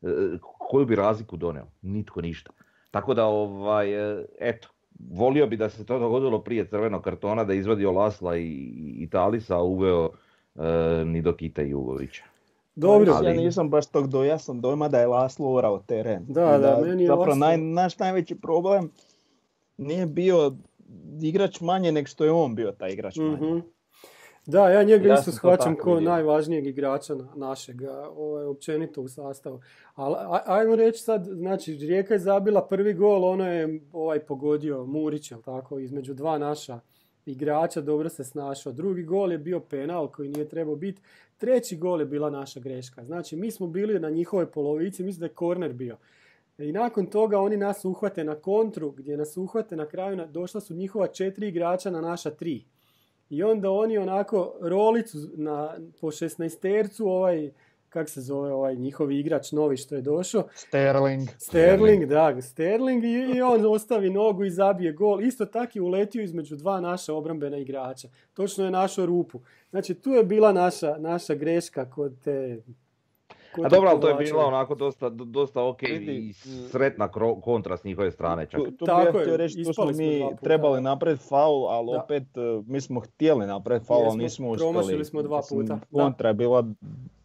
[0.02, 0.06] E,
[0.40, 1.66] koju bi razliku doneo?
[1.82, 2.50] Nitko ništa.
[2.90, 4.68] Tako da, ovaj, e, eto,
[5.11, 9.56] volio bi da se to dogodilo prije crvenog kartona, da izvadio Lasla i, i Talisa,
[9.56, 10.11] a uveo
[10.54, 12.24] e, ni Dokita i Jugovića.
[12.80, 13.26] Dobro, ali...
[13.26, 16.24] ja nisam baš tog do, ja sam dojma da je Laslo urao teren.
[16.28, 18.90] Da, da, da, meni je Zapravo naj, naš najveći problem
[19.76, 20.52] nije bio
[21.22, 23.30] igrač manje nego što je on bio taj igrač manje.
[23.30, 23.62] Mm-hmm.
[24.46, 27.76] Da, ja njega ja isto shvaćam kao najvažnijeg igrača našeg,
[28.16, 29.60] ovaj, općenito u sastavu.
[29.94, 30.14] Ali
[30.46, 35.78] ajmo reći sad, znači Rijeka je zabila prvi gol, ono je ovaj pogodio Murić, tako,
[35.78, 36.80] između dva naša
[37.28, 38.72] igrača, dobro se snašao.
[38.72, 41.02] Drugi gol je bio penal koji nije trebao biti.
[41.38, 43.04] Treći gol je bila naša greška.
[43.04, 45.96] Znači, mi smo bili na njihovoj polovici, mislim da je korner bio.
[46.58, 50.74] I nakon toga oni nas uhvate na kontru, gdje nas uhvate na kraju, došla su
[50.74, 52.64] njihova četiri igrača na naša tri.
[53.30, 57.50] I onda oni onako rolicu na, po šestnaestercu, ovaj,
[57.88, 60.48] kak se zove ovaj njihov igrač novi što je došao?
[60.55, 61.29] Sterling.
[61.38, 65.20] Sterling, da, Sterling i, i on ostavi nogu i zabije gol.
[65.20, 68.09] Isto tako je uletio između dva naša obrambena igrača.
[68.35, 69.40] Točno je našo rupu.
[69.70, 72.62] Znači tu je bila naša, naša greška kod te
[73.64, 76.33] a dobro, ali to je bilo onako dosta, dosta ok i
[76.71, 77.09] sretna
[77.42, 78.61] kontra s njihove strane čak.
[78.61, 82.81] Tu, tu Tako htio reći, tu smo mi trebali napraviti faul, ali opet e, mi
[82.81, 84.73] smo htjeli napraviti faul, ali nismo uspjeli.
[84.73, 85.79] Promašili smo dva puta.
[85.92, 86.64] Kontra je bila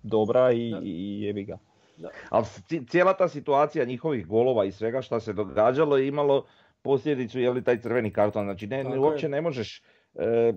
[0.03, 1.57] dobra i, i jebi ga.
[1.97, 2.09] Da.
[2.29, 2.45] Ali
[2.87, 6.45] cijela ta situacija njihovih golova i svega što se događalo je imalo
[6.81, 8.45] posljedicu je li taj crveni karton.
[8.45, 9.81] Znači ne, ne uopće ne možeš
[10.15, 10.53] e,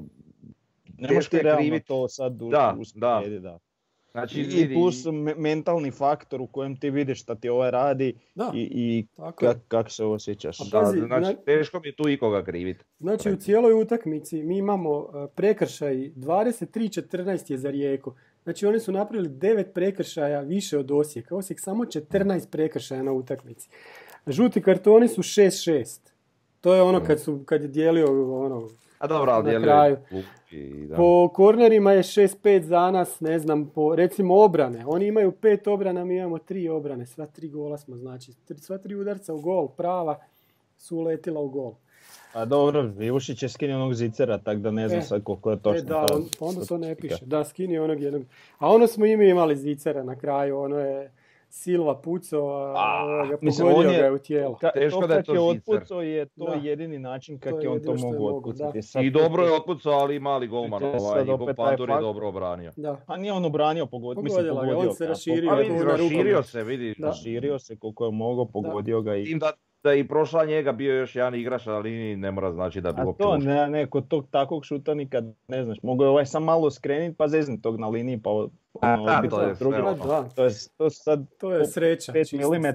[0.99, 3.23] ne možeš ti realno to sad u, da, da.
[3.41, 3.59] da.
[4.17, 5.05] Znači, I plus
[5.37, 9.91] mentalni faktor u kojem ti vidiš šta ti ovaj radi da, i, i kako kak
[9.91, 10.59] se osjećaš.
[10.73, 12.85] Pazi, znači, teško mi je tu ikoga kriviti.
[12.99, 18.15] Znači u cijeloj utakmici mi imamo e, prekršaj 23-14 je za Rijeku.
[18.45, 21.37] Znači oni su napravili 9 prekršaja više od Osijeka.
[21.37, 23.69] Osijek samo 14 prekršaja na utakmici.
[24.27, 25.99] Žuti kartoni su 6-6.
[26.61, 29.97] To je ono kad, su, kad je dijelio ono, a dobro, ali na kraju.
[30.97, 34.85] Po kornerima je 6-5 za nas, ne znam, po recimo obrane.
[34.87, 37.07] Oni imaju pet obrana, mi imamo tri obrane.
[37.07, 40.19] Sva tri gola smo, znači, sva tri udarca u gol, prava
[40.79, 41.75] su uletila u gol.
[42.33, 45.63] A dobro, Ivušić je skinio onog zicera, tako da ne znam e, sad koliko je
[45.63, 45.79] točno.
[45.79, 47.27] E, da, on, onda to ne piše.
[47.27, 48.23] Da, skinio onog jednog.
[48.59, 51.11] A ono smo i mi imali zicera na kraju, ono je
[51.57, 54.55] Silva pucao, a, ga pogodio ga je u tijelo.
[54.55, 56.55] Ka, Teško to da je to je otpucao je to da.
[56.55, 58.81] jedini način kako je on to mogu otpucati.
[59.07, 62.73] I dobro je otpucao, ali i mali golman, ovaj, Igor Pandur je dobro obranio.
[62.77, 63.01] Da.
[63.07, 64.79] A nije on obranio, pogodio, mislim pogodio.
[64.79, 65.51] On se raširio.
[65.51, 66.95] Ali raširio se, vidi.
[67.03, 69.17] Raširio se koliko je mogao, pogodio ga.
[69.17, 69.35] I...
[69.35, 69.53] Da,
[69.87, 72.93] da je i prošla njega bio još jedan igrač na liniji, ne mora znači da
[72.93, 75.79] bi A to ne, ne, kod tog takvog šuta nikad ne znaš.
[75.83, 79.41] Mogu je ovaj sam malo skrenit pa zeznit tog na liniji pa ono, da, to,
[79.41, 80.29] je drugi, ono.
[80.35, 82.13] to, je, to, sad to je sreća.
[82.13, 82.67] 5 mm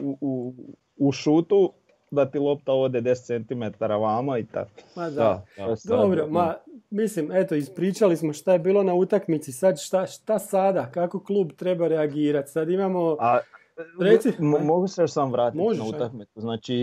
[0.00, 0.54] u, u,
[0.96, 1.72] u šutu
[2.10, 4.70] da ti lopta ode 10 cm vamo i tako.
[4.96, 6.54] Ma da, da dobro, ma
[6.90, 11.52] mislim, eto, ispričali smo šta je bilo na utakmici, sad šta, šta sada, kako klub
[11.52, 13.16] treba reagirati, sad imamo...
[13.20, 13.38] A,
[14.00, 14.32] Reci.
[14.40, 16.74] mogu se još sam vratiti na utakmicu, znači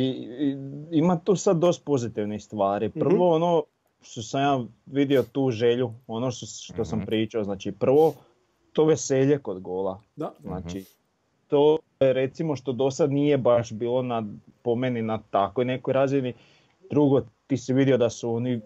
[0.91, 2.89] ima tu sad dosta pozitivnih stvari.
[2.89, 3.43] Prvo mhm.
[3.43, 3.63] ono
[4.01, 7.05] što sam ja vidio tu želju, ono što, što sam mhm.
[7.05, 8.13] pričao, znači prvo
[8.73, 10.01] to veselje kod gola.
[10.15, 10.33] Da.
[10.41, 10.85] Znači,
[11.47, 14.23] to je recimo što do sad nije baš bilo na,
[14.61, 16.33] po meni na takoj nekoj razini.
[16.89, 18.61] Drugo, ti si vidio da su oni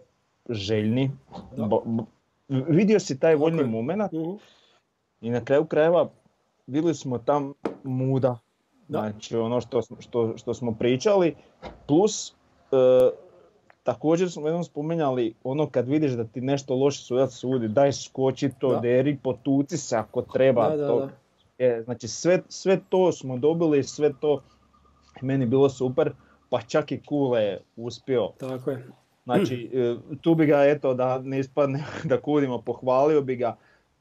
[0.50, 1.12] željni.
[2.48, 4.32] vidio si taj voljni moment mhm.
[5.22, 6.10] i na kraju krajeva
[6.68, 8.38] bili smo tam muda.
[8.90, 11.36] Znači ono što, što, što smo pričali,
[11.88, 12.36] plus e,
[13.84, 18.50] također smo jednom spomenjali ono kad vidiš da ti nešto loše sudac sudi, daj skoči
[18.60, 18.80] to, da.
[18.80, 20.76] deri, potuci se ako treba.
[20.76, 21.10] Da, to,
[21.58, 24.42] je, znači sve, sve to smo dobili, sve to
[25.22, 26.14] meni bilo super,
[26.50, 28.30] pa čak i Kule je uspio.
[28.40, 28.88] Tako je.
[29.24, 33.58] Znači e, tu bi ga eto da ne ispadne da kudimo, pohvalio bi ga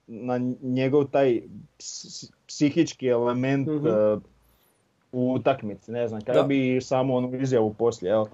[0.07, 1.43] na njegov taj
[2.51, 4.21] psihički element mm
[5.13, 8.29] u utakmici, ne znam, kada bi samo onu izjavu poslije, evo.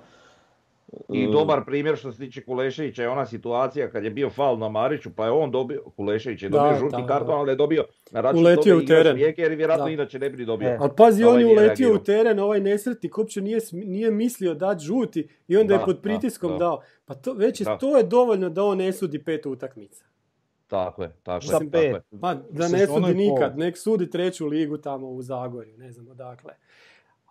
[1.12, 4.58] I e, dobar primjer što se tiče Kuleševića je ona situacija kad je bio fal
[4.58, 8.20] na Mariću pa je on dobio, Kulešević je dobio žuti karton, ali je dobio na
[8.20, 9.18] račun uletio u teren.
[9.18, 10.68] jer vjerojatno inače ne bi dobio.
[10.68, 10.76] E.
[10.80, 14.84] Ali pazi, on ovaj je uletio u teren, ovaj nesretnik uopće nije, nije mislio dati
[14.84, 16.82] žuti i onda je pod pritiskom dao.
[17.06, 20.04] Pa to, već je, to je dovoljno da on ne sudi pet utakmica.
[20.66, 21.70] Tako je, tako je.
[21.70, 26.08] Tako Pa da ne sudi nikad, nek sudi treću ligu tamo u Zagorju, ne znam
[26.08, 26.52] odakle.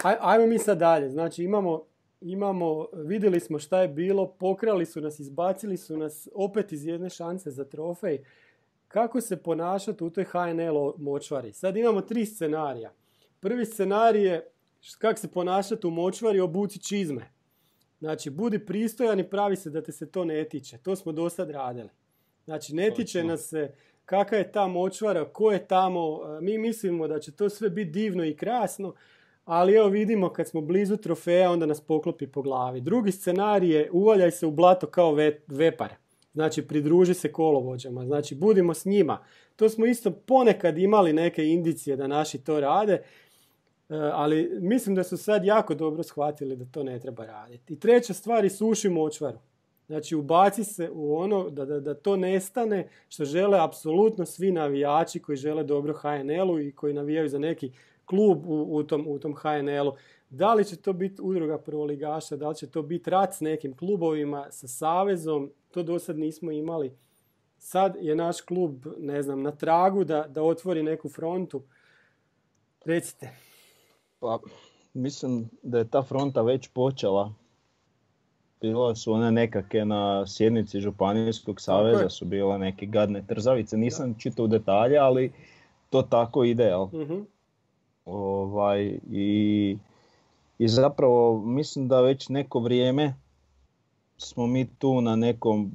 [0.04, 1.84] Aj, ajmo mi sad dalje, znači imamo,
[2.22, 7.10] imamo, vidjeli smo šta je bilo, pokrali su nas, izbacili su nas opet iz jedne
[7.10, 8.24] šanse za trofej.
[8.88, 11.54] Kako se ponašati u toj HNL močvari?
[11.54, 12.94] Sad imamo tri scenarija.
[13.40, 14.50] Prvi scenarij je
[14.98, 17.32] kako se ponašati u močvari, obuci čizme.
[18.00, 20.78] Znači, budi pristojan i pravi se da te se to ne tiče.
[20.78, 21.90] To smo do sad radili.
[22.46, 23.72] Znači, ne tiče nas se
[24.06, 26.20] kakva je ta močvara, ko je tamo.
[26.42, 28.94] Mi mislimo da će to sve biti divno i krasno,
[29.46, 32.82] ali evo vidimo kad smo blizu trofeja, onda nas poklopi po glavi.
[32.82, 35.16] Drugi scenarij je uvaljaj se u blato kao
[35.48, 35.94] vepar.
[36.34, 38.06] Znači, pridruži se kolovođama.
[38.06, 39.24] Znači, budimo s njima.
[39.56, 43.04] To smo isto ponekad imali neke indicije da naši to rade, e,
[44.14, 47.74] ali mislim da su sad jako dobro shvatili da to ne treba raditi.
[47.74, 49.40] I treća stvar je suši močvaru.
[49.88, 55.20] Znači ubaci se u ono da, da, da to nestane što žele apsolutno svi navijači
[55.20, 57.72] koji žele dobro HNL-u i koji navijaju za neki
[58.06, 59.94] klub u, u tom, u tom HNL-u.
[60.30, 63.78] Da li će to biti udruga prvoligaša, da li će to biti rat s nekim
[63.78, 66.98] klubovima, sa savezom, to do sad nismo imali.
[67.58, 71.64] Sad je naš klub, ne znam, na tragu da, da otvori neku frontu.
[72.86, 73.30] Recite.
[74.20, 74.40] Pa,
[74.94, 77.34] mislim da je ta fronta već počela
[78.62, 83.78] bilo su one nekake na sjednici Županijskog saveza su bile neke gadne trzavice.
[83.78, 85.32] Nisam čitao u detalje, ali
[85.90, 86.86] to tako ide, jel?
[86.94, 87.20] Mhm.
[88.06, 89.78] Ovaj, i,
[90.60, 93.14] I zapravo mislim da već neko vrijeme
[94.18, 95.72] smo mi tu na nekom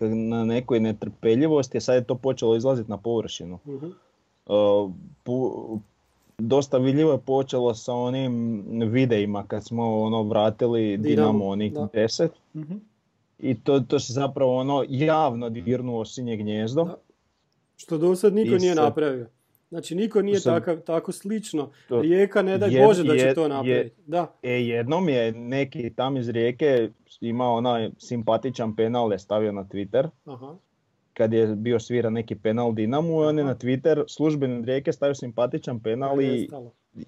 [0.00, 3.58] na nekoj netrpeljivosti, a sad je to počelo izlaziti na površinu.
[5.26, 5.80] uh
[6.38, 11.88] dosta vidljivo je počelo sa onim videima kad smo ono vratili Dinamo, onih da.
[11.92, 12.32] deset.
[12.54, 12.74] Mhm.
[13.38, 16.84] I to, to se zapravo ono javno dirnuo sinje gnjezdo.
[16.84, 16.96] Da.
[17.76, 19.26] Što do sad niko nije napravio.
[19.68, 21.70] Znači niko nije takav, tako slično.
[21.88, 24.02] Rijeka ne daj Bože da će to napraviti.
[24.06, 24.32] Da.
[24.42, 30.08] E, jednom je neki tam iz Rijeke imao onaj simpatičan penal je stavio na Twitter.
[30.24, 30.56] Aha
[31.18, 35.80] kad je bio svira neki penal Dinamu, on je na Twitter službeni Rijeke stavio simpatičan
[35.80, 36.48] penal i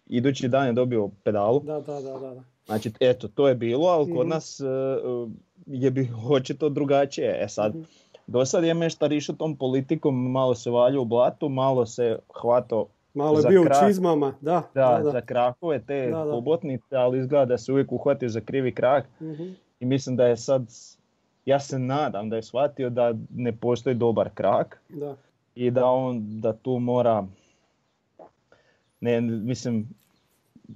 [0.06, 1.60] idući dan je dobio pedalu.
[1.60, 2.42] Da, da, da, da.
[2.66, 4.28] Znači, eto, to je bilo, ali kod mhm.
[4.28, 5.30] nas uh,
[5.66, 7.44] je bi očito drugačije.
[7.44, 7.84] E sad, mm
[8.30, 12.86] do sad je meštar išao tom politikom, malo se valio u blatu, malo se hvato
[13.14, 14.62] Malo je bio u čizmama, da.
[14.74, 19.06] Da, da, za krakove te pobotnice, ali izgleda da se uvijek uhvatio za krivi krak.
[19.20, 19.48] Mhm.
[19.80, 20.62] I mislim da je sad
[21.50, 25.16] ja se nadam da je shvatio da ne postoji dobar krak da.
[25.54, 27.26] i da on da tu mora
[29.00, 29.88] ne mislim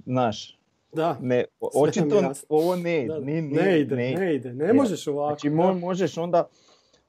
[0.05, 0.57] znaš
[0.93, 5.39] da, ne, očito ovo ne, ide, ne, ne, ide, ne, ide, ne možeš ovako.
[5.39, 6.47] Znači možeš onda,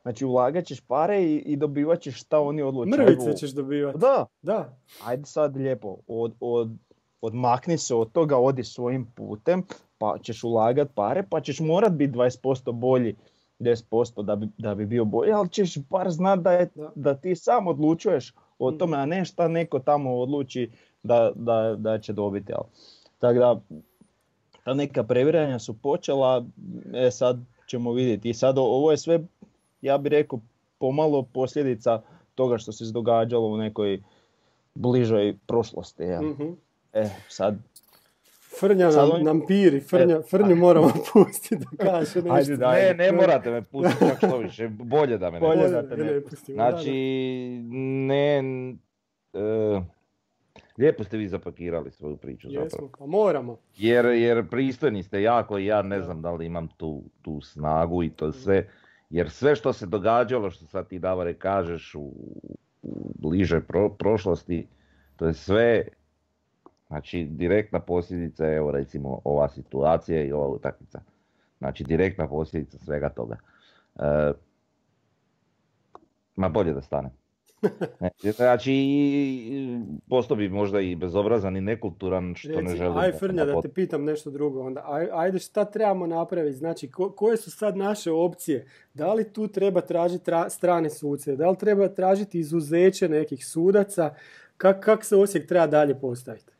[0.03, 2.97] znači ulagat ćeš pare i, i dobivat ćeš šta oni odlučuju.
[2.97, 3.99] Mrvice ćeš dobivati.
[3.99, 4.27] Da.
[4.43, 4.77] da.
[5.05, 6.71] Ajde sad lijepo, od, od
[7.21, 9.63] odmakni se od toga, odi svojim putem,
[9.99, 13.17] pa ćeš ulagat pare, pa ćeš morat biti 20% bolji
[13.61, 17.37] 10% da bi, da bi bio bolji, ali ćeš bar znat da, je, da ti
[17.37, 18.79] sam odlučuješ o mm.
[18.79, 20.71] tome, a ne šta neko tamo odluči
[21.03, 22.53] da, da, da će dobiti.
[23.19, 23.61] Tako da,
[24.65, 26.45] ta neka previranja su počela,
[26.95, 28.31] e sad ćemo vidjeti.
[28.31, 29.21] I sad ovo je sve,
[29.83, 30.41] ja bih rekao,
[30.79, 32.03] pomalo posljedica
[32.35, 34.03] toga što se događalo u nekoj
[34.75, 36.03] bližoj prošlosti.
[36.03, 36.23] Ja.
[36.23, 36.57] Mm-hmm.
[36.93, 37.57] E, sad
[38.61, 39.23] Frnja nam, on...
[39.23, 42.31] nam piri, frnja, e, frnju moramo pustiti da kaže nešto.
[42.31, 45.89] Ajde, Ne, ne morate me pustiti, čak što više, bolje da me ne, bolje da
[45.89, 46.55] te ne, pustimo.
[46.55, 46.93] Znači,
[48.07, 48.43] ne,
[49.33, 49.83] uh,
[50.79, 52.91] lijepo ste vi zapakirali svoju priču Jesmo, zapravo.
[52.99, 53.59] pa moramo.
[53.77, 58.03] Jer, jer pristojni ste jako i ja ne znam da li imam tu, tu snagu
[58.03, 58.69] i to sve.
[59.11, 62.13] Jer sve što se događalo, što sad ti Davore kažeš u,
[62.83, 64.67] u bliže pro, prošlosti,
[65.17, 65.89] to je sve
[66.89, 71.01] Znači, direktna posljedica je, evo recimo, ova situacija i ova utakmica.
[71.59, 73.37] Znači, direktna posljedica svega toga.
[73.97, 74.33] E,
[76.37, 77.11] ma bolje da stane.
[78.37, 78.75] Znači,
[80.09, 82.97] posto bi možda i bezobrazan i nekulturan što ne želim.
[82.97, 85.09] Aj Frnja, da te pitam nešto drugo onda.
[85.13, 86.57] Ajde, šta trebamo napraviti?
[86.57, 88.67] Znači, koje su sad naše opcije?
[88.95, 91.37] Da li tu treba tražiti strane suce?
[91.37, 94.15] Da li treba tražiti izuzeće nekih sudaca?
[94.57, 96.56] Kako kak se Osijek treba dalje postaviti?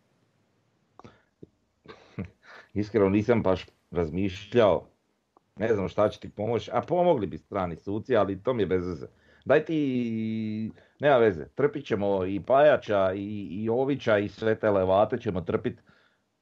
[2.77, 4.87] Iskreno nisam baš razmišljao,
[5.57, 8.67] ne znam šta će ti pomoći, a pomogli bi strani suci, ali to mi je
[8.67, 9.07] bez veze.
[9.45, 15.19] Daj ti, nema veze, trpit ćemo i Pajača i, i Ovića i sve te levate
[15.19, 15.83] ćemo trpit,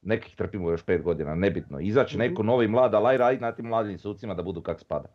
[0.02, 1.80] nekih trpimo još pet godina, nebitno.
[1.80, 2.46] Izaći neko mhm.
[2.46, 5.08] novi mlad, ali raditi na tim mladim sucima da budu kak spada.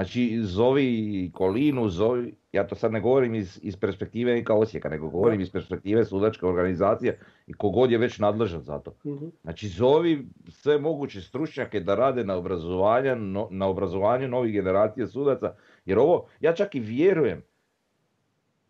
[0.00, 5.08] Znači, zovi Kolinu, zovi, ja to sad ne govorim iz, iz perspektive kao Osijeka, nego
[5.08, 8.94] govorim iz perspektive sudačke organizacije i kogod je već nadležan za to.
[9.06, 9.26] Mhm.
[9.42, 15.98] Znači, zovi sve moguće stručnjake da rade na, obrazovanju, na obrazovanju novih generacija sudaca, jer
[15.98, 17.42] ovo, ja čak i vjerujem,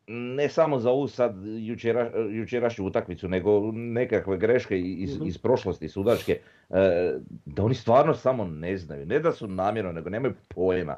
[0.07, 5.27] ne samo za ovu sad jučera, jučerašnju utakmicu, nego nekakve greške iz, mhm.
[5.27, 6.41] iz prošlosti sudačke,
[6.71, 7.15] e,
[7.45, 9.07] da oni stvarno samo ne znaju.
[9.07, 10.97] Ne da su namjerno, nego nemaju pojma.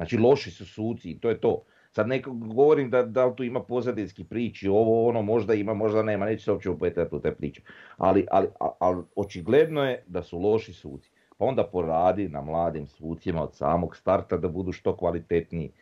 [0.00, 1.62] Znači loši su suci i to je to.
[1.90, 6.02] Sad neko govorim da, da li tu ima pozadinski priči, ovo ono možda ima, možda
[6.02, 7.62] nema, neću se uopće upetati u te priče.
[7.96, 11.10] Ali, ali, ali očigledno je da su loši suci.
[11.38, 15.72] Pa onda poradi na mladim sucima od samog starta da budu što kvalitetniji.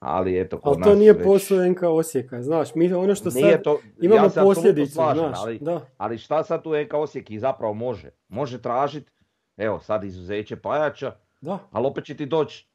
[0.00, 1.24] Ali eto, kod ali to nije već...
[1.24, 5.80] posao NK Osijeka, znaš, mi ono što sad to, imamo ja posljedicu, znaš, ali, da.
[5.96, 8.10] ali šta sad tu NK Osijek i zapravo može?
[8.28, 9.12] Može tražiti,
[9.56, 11.58] evo sad izuzeće Pajača, da.
[11.70, 12.66] ali opet će ti doći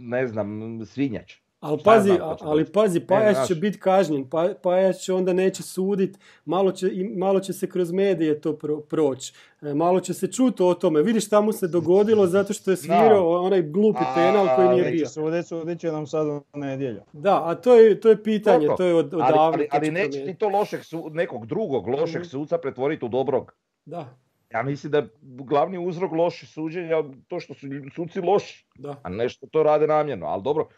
[0.00, 1.34] ne znam, svinjač.
[1.60, 6.90] Ali pazi, ali pazi, Pajač će biti kažnjen, pa, Pajač onda neće sudit, malo će,
[7.16, 9.32] malo će se kroz medije to pro, proći,
[9.62, 11.02] e, malo će se čuti o tome.
[11.02, 15.06] Vidiš šta mu se dogodilo zato što je svirao onaj glupi penal koji nije bio.
[15.06, 17.00] Sudit, sudit će nam sad u nedjelju.
[17.12, 20.34] Da, a to je, to je pitanje, to je od, Ali, ali, ali neće ti
[20.34, 22.24] to lošeg su, nekog drugog lošeg mm.
[22.24, 23.54] suca pretvoriti u dobrog.
[23.84, 24.16] Da.
[24.50, 26.96] Ja mislim da glavni uzrok loših suđenja
[27.28, 28.96] to što su suci loši, da.
[29.02, 30.26] a nešto to rade namjerno.
[30.26, 30.68] Ali dobro,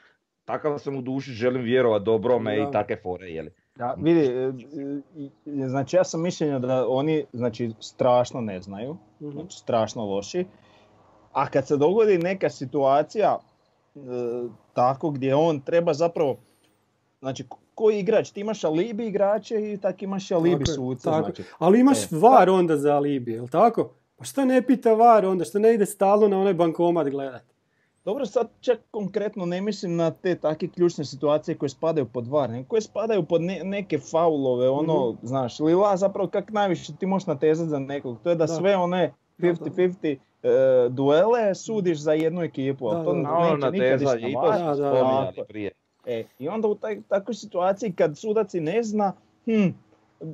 [0.45, 2.63] takav sam u duši, želim vjerovati dobrome da.
[2.63, 3.51] i take fore, jeli.
[3.77, 4.53] Da, vidi, e,
[5.65, 9.31] e, znači ja sam mišljenja da oni znači, strašno ne znaju, mhm.
[9.31, 10.47] znači strašno loši,
[11.33, 13.99] a kad se dogodi neka situacija e,
[14.73, 16.37] tako gdje on treba zapravo,
[17.23, 21.11] znači koji igrač, ti imaš alibi igrače i tak imaš alibi suca.
[21.23, 21.43] Znači.
[21.59, 23.91] Ali imaš e, var onda za alibi, jel tako?
[24.17, 27.43] Pa što ne pita var onda, što ne ide stalno na onaj bankomat gledat?
[28.05, 32.51] Dobro, sad čak konkretno ne mislim na te takve ključne situacije koje spadaju pod var,
[32.51, 37.27] nego koje spadaju pod neke faulove, ono, mm znaš, Lila zapravo kak najviše ti možeš
[37.27, 42.87] natezati za nekog, to je da, sve one 50-50 e, duele sudiš za jednu ekipu,
[42.87, 44.37] ali to neće nikad ići
[45.49, 45.71] prije.
[46.07, 49.13] E, I onda u taj, takvoj situaciji kad sudac ne zna,
[49.45, 49.69] hm,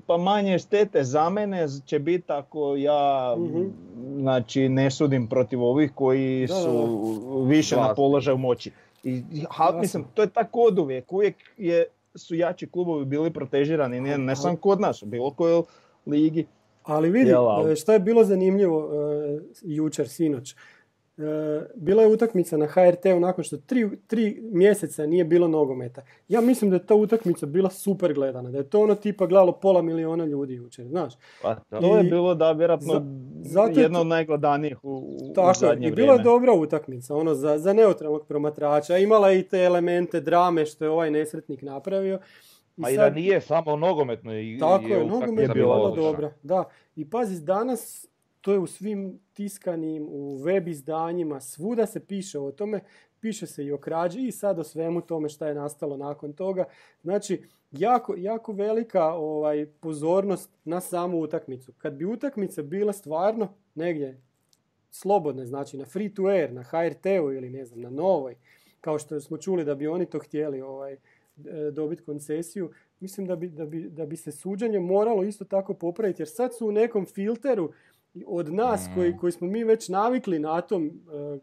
[0.07, 3.89] pa manje štete za mene će biti ako ja mm
[4.19, 7.01] znači, ne sudim protiv ovih koji su
[7.47, 8.71] više na položaju moći.
[9.05, 11.13] I, ha, mislim, to je tako od uvijek.
[11.13, 15.63] Uvijek je, su jači klubovi bili protežirani, ne, ne sam kod nas, bilo kojoj
[16.07, 16.47] ligi.
[16.83, 17.31] Ali vidi,
[17.71, 18.93] e, što je bilo zanimljivo uh,
[19.63, 20.55] jučer, sinoć.
[21.19, 26.03] E, bila je utakmica na HRT-u nakon što tri, tri mjeseca nije bilo nogometa.
[26.29, 29.53] Ja mislim da je ta utakmica bila super gledana, da je to ono tipa gledalo
[29.53, 31.15] pola miliona ljudi jučer, znaš.
[31.43, 33.07] Pa to je bilo da vjerojatno
[33.41, 37.73] zato jedno od najgledanijih u, u Tako, i bila je dobra utakmica, ono za, za
[37.73, 38.99] neutralnog promatrača.
[38.99, 42.19] Imala je i te elemente drame što je ovaj nesretnik napravio.
[42.77, 44.39] I A i da nije samo nogometno.
[44.39, 46.33] I, tako je, nogomet je bila dobra.
[46.43, 46.65] Da.
[46.97, 48.09] I pazi, danas
[48.41, 52.81] to je u svim tiskanim, u web izdanjima, svuda se piše o tome,
[53.21, 56.65] piše se i o krađi i sad o svemu tome šta je nastalo nakon toga.
[57.03, 61.73] Znači, jako, jako velika ovaj, pozornost na samu utakmicu.
[61.79, 64.21] Kad bi utakmica bila stvarno negdje
[64.91, 68.37] slobodne, znači na free to air, na HRT-u ili ne znam, na novoj,
[68.81, 70.97] kao što smo čuli da bi oni to htjeli ovaj,
[71.73, 72.71] dobiti koncesiju,
[73.01, 76.57] mislim da bi, da, bi, da bi se suđenje moralo isto tako popraviti, jer sad
[76.57, 77.73] su u nekom filteru
[78.27, 78.95] od nas mm.
[78.95, 80.91] koji, koji smo mi već navikli na tom,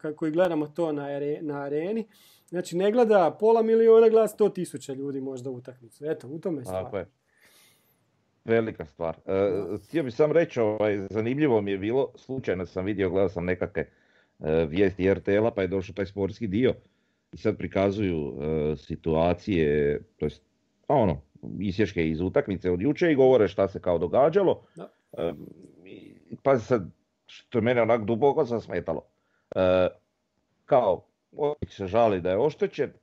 [0.03, 1.07] uh, koji gledamo to na,
[1.41, 2.07] na areni,
[2.49, 6.05] znači ne gleda pola miliona, gleda sto tisuća ljudi možda utakmicu.
[6.05, 7.05] Eto, u tome je stvar.
[8.45, 9.18] Velika stvar.
[9.26, 13.45] Uh, htio bih sam reći, ovaj, zanimljivo mi je bilo, slučajno sam vidio, gledao sam
[13.45, 13.89] nekakve
[14.39, 16.74] uh, vijesti RTL-a pa je došao taj sportski dio
[17.32, 18.34] i sad prikazuju
[18.78, 20.43] situacije, to jest,
[20.88, 21.22] ono,
[21.59, 24.61] isješke iz utakmice od juče i govore šta se kao događalo.
[24.76, 24.89] Da
[26.43, 26.89] pazi sad,
[27.28, 29.01] što je mene onak duboko zasmetalo.
[29.55, 29.88] E,
[30.65, 31.05] kao,
[31.67, 32.93] se žali da je oštećen,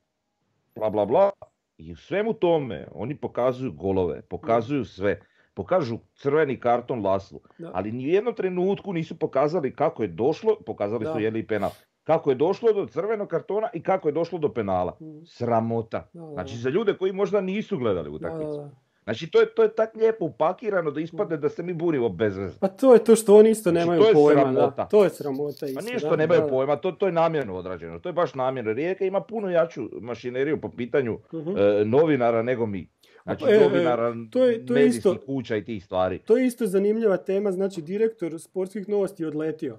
[0.75, 1.31] bla bla bla,
[1.79, 5.21] i u svemu tome oni pokazuju golove, pokazuju sve.
[5.55, 7.41] Pokažu crveni karton Laslu,
[7.73, 11.71] ali ni u jednom trenutku nisu pokazali kako je došlo, pokazali su jeli penal,
[12.05, 14.97] kako je došlo do crvenog kartona i kako je došlo do penala.
[15.01, 15.25] Mm.
[15.27, 16.09] Sramota.
[16.33, 18.71] Znači za ljude koji možda nisu gledali utakmicu.
[19.05, 22.37] Znači to je, to je tak lijepo upakirano da ispadne da se mi burimo bez
[22.37, 22.59] veze.
[22.61, 24.41] Pa to je to što oni isto znači, nemaju to pojma.
[24.41, 24.89] Sramota.
[24.89, 25.67] To je sramota.
[25.67, 27.99] Isto, pa nije što nemaju pojma, to, to je namjerno odrađeno.
[27.99, 28.73] To je baš namjerno.
[28.73, 31.47] Rijeka ima puno jaču mašineriju po pitanju uh
[31.85, 32.89] novinara nego mi.
[33.23, 36.19] Znači e, novinara, e, to je, to je isto, kuća i tih stvari.
[36.19, 37.53] To je isto zanimljiva tema.
[37.53, 39.79] Znači direktor sportskih novosti je odletio.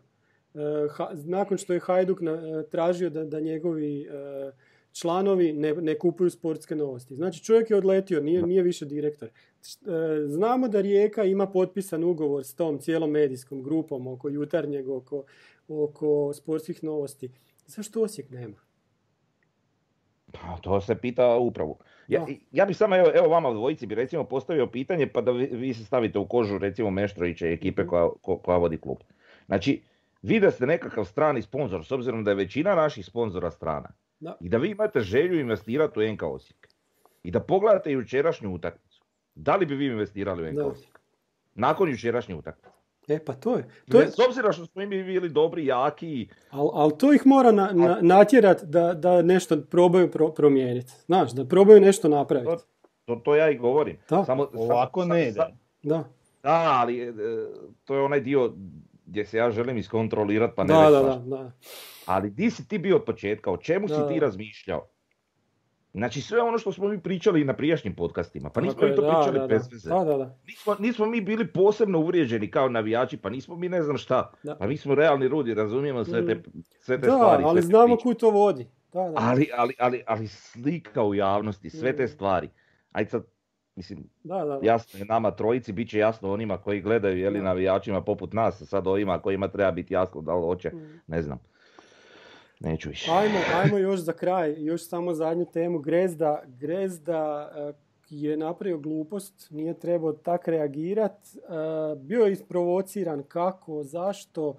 [0.92, 4.08] ha, nakon što je Hajduk na, tražio da, da njegovi
[4.94, 7.16] članovi ne, ne kupuju sportske novosti.
[7.16, 9.28] Znači čovjek je odletio, nije, nije više direktor.
[9.30, 9.32] E,
[10.28, 15.24] znamo da Rijeka ima potpisan ugovor s tom cijelom medijskom grupom oko jutarnjeg, oko,
[15.68, 17.32] oko sportskih novosti.
[17.66, 18.58] Zašto Osijek nema?
[20.32, 21.78] Pa to se pita upravu.
[22.08, 25.74] Ja, ja bih samo, evo, evo vama dvojici bi recimo postavio pitanje pa da vi,
[25.74, 27.89] se stavite u kožu recimo Meštrovića i ekipe mhm.
[27.89, 28.10] koja,
[28.41, 28.98] koja vodi klub.
[29.46, 29.82] Znači,
[30.22, 33.89] vi da ste nekakav strani sponsor, s obzirom da je većina naših sponzora strana,
[34.39, 36.68] i da vi imate želju investirati u NK Osijek.
[37.24, 39.03] I da pogledate jučerašnju utakmicu.
[39.36, 40.99] Da li bi vi investirali u NK Osijek?
[41.55, 42.74] Nakon jučerašnje utakmice.
[43.07, 43.70] E pa to je.
[43.91, 44.07] To je...
[44.07, 46.28] S obzirom što smo mi bili dobri, jaki.
[46.49, 50.93] Ali al to ih mora na, na, natjerat da, da nešto probaju pro, promijeniti.
[51.05, 52.51] Znaš, da probaju nešto napraviti.
[53.05, 53.97] To, to, to ja i govorim.
[54.09, 54.26] Da.
[54.26, 55.39] Samo, Ovako ne ide.
[55.84, 56.03] Da.
[56.43, 57.14] Da, ali e,
[57.86, 58.53] to je onaj dio
[59.06, 61.51] gdje se ja želim iskontrolirati pa ne da, da, da, da.
[62.06, 64.88] Ali di si ti bio od početka, o čemu si ti razmišljao?
[65.93, 69.01] Znači sve ono što smo mi pričali i na prijašnjim podcastima, pa nismo mi to
[69.01, 69.89] pričali bez veze.
[70.47, 74.32] Nismo, nismo, mi bili posebno uvrijeđeni kao navijači, pa nismo mi ne znam šta.
[74.60, 76.64] Pa mi smo realni rudi, razumijemo sve te, mm.
[76.80, 77.43] sve te stvari.
[77.45, 78.68] ali znamo kud to vodi.
[79.16, 82.08] Ali, ali, ali, ali slika u javnosti, sve te mm.
[82.08, 82.49] stvari.
[82.91, 83.24] Ajde sad,
[83.76, 84.04] mislim,
[84.62, 88.88] jasno je nama trojici, bit će jasno onima koji gledaju, jeli navijačima poput nas, sad
[88.88, 91.02] ovima kojima treba biti jasno da li hoće, mm.
[91.08, 91.40] ne znam.
[92.60, 93.12] Neću više.
[93.12, 95.80] Ajmo, ajmo još za kraj, još samo zadnju temu.
[95.80, 97.74] Grezda, Grezda eh,
[98.10, 101.18] je napravio glupost, nije trebao tak reagirat.
[101.36, 104.56] Eh, bio je isprovociran kako, zašto.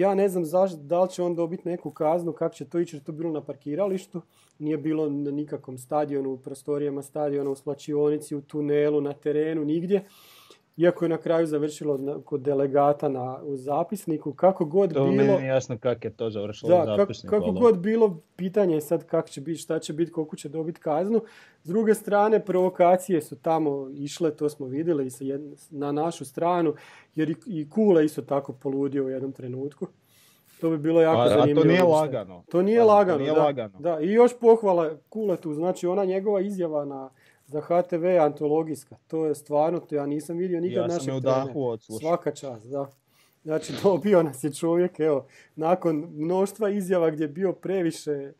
[0.00, 2.96] Ja ne znam zašto, da li će on dobiti neku kaznu, kako će to ići,
[2.96, 4.22] jer to bilo na parkiralištu.
[4.58, 10.04] Nije bilo na nikakvom stadionu, u prostorijama stadiona, u slačionici, u tunelu, na terenu, nigdje
[10.80, 15.36] iako je na kraju završilo kod delegata na, u zapisniku, kako god to bilo...
[15.36, 17.30] To jasno kako je to završilo da, u zapisniku.
[17.30, 20.48] Kako, kako god bilo, pitanje je sad kako će biti, šta će biti, koliko će
[20.48, 21.22] dobiti kaznu.
[21.62, 25.32] S druge strane, provokacije su tamo išle, to smo vidjeli i
[25.70, 26.74] na našu stranu,
[27.14, 29.86] jer i, i Kule isto tako poludio u jednom trenutku.
[30.60, 31.60] To bi bilo jako zanimljivo.
[31.60, 32.44] A to nije lagano.
[32.50, 33.78] To nije lagano, to nije da, lagano.
[33.78, 37.10] Da, i još pohvala Kuletu, znači ona njegova izjava na
[37.50, 38.96] za HTV je antologijska.
[39.06, 41.14] To je stvarno, to ja nisam vidio nikad ja našeg
[42.00, 42.90] Svaka čast, da.
[43.44, 45.26] Znači dobio nas je čovjek, evo,
[45.56, 48.32] nakon mnoštva izjava gdje je bio previše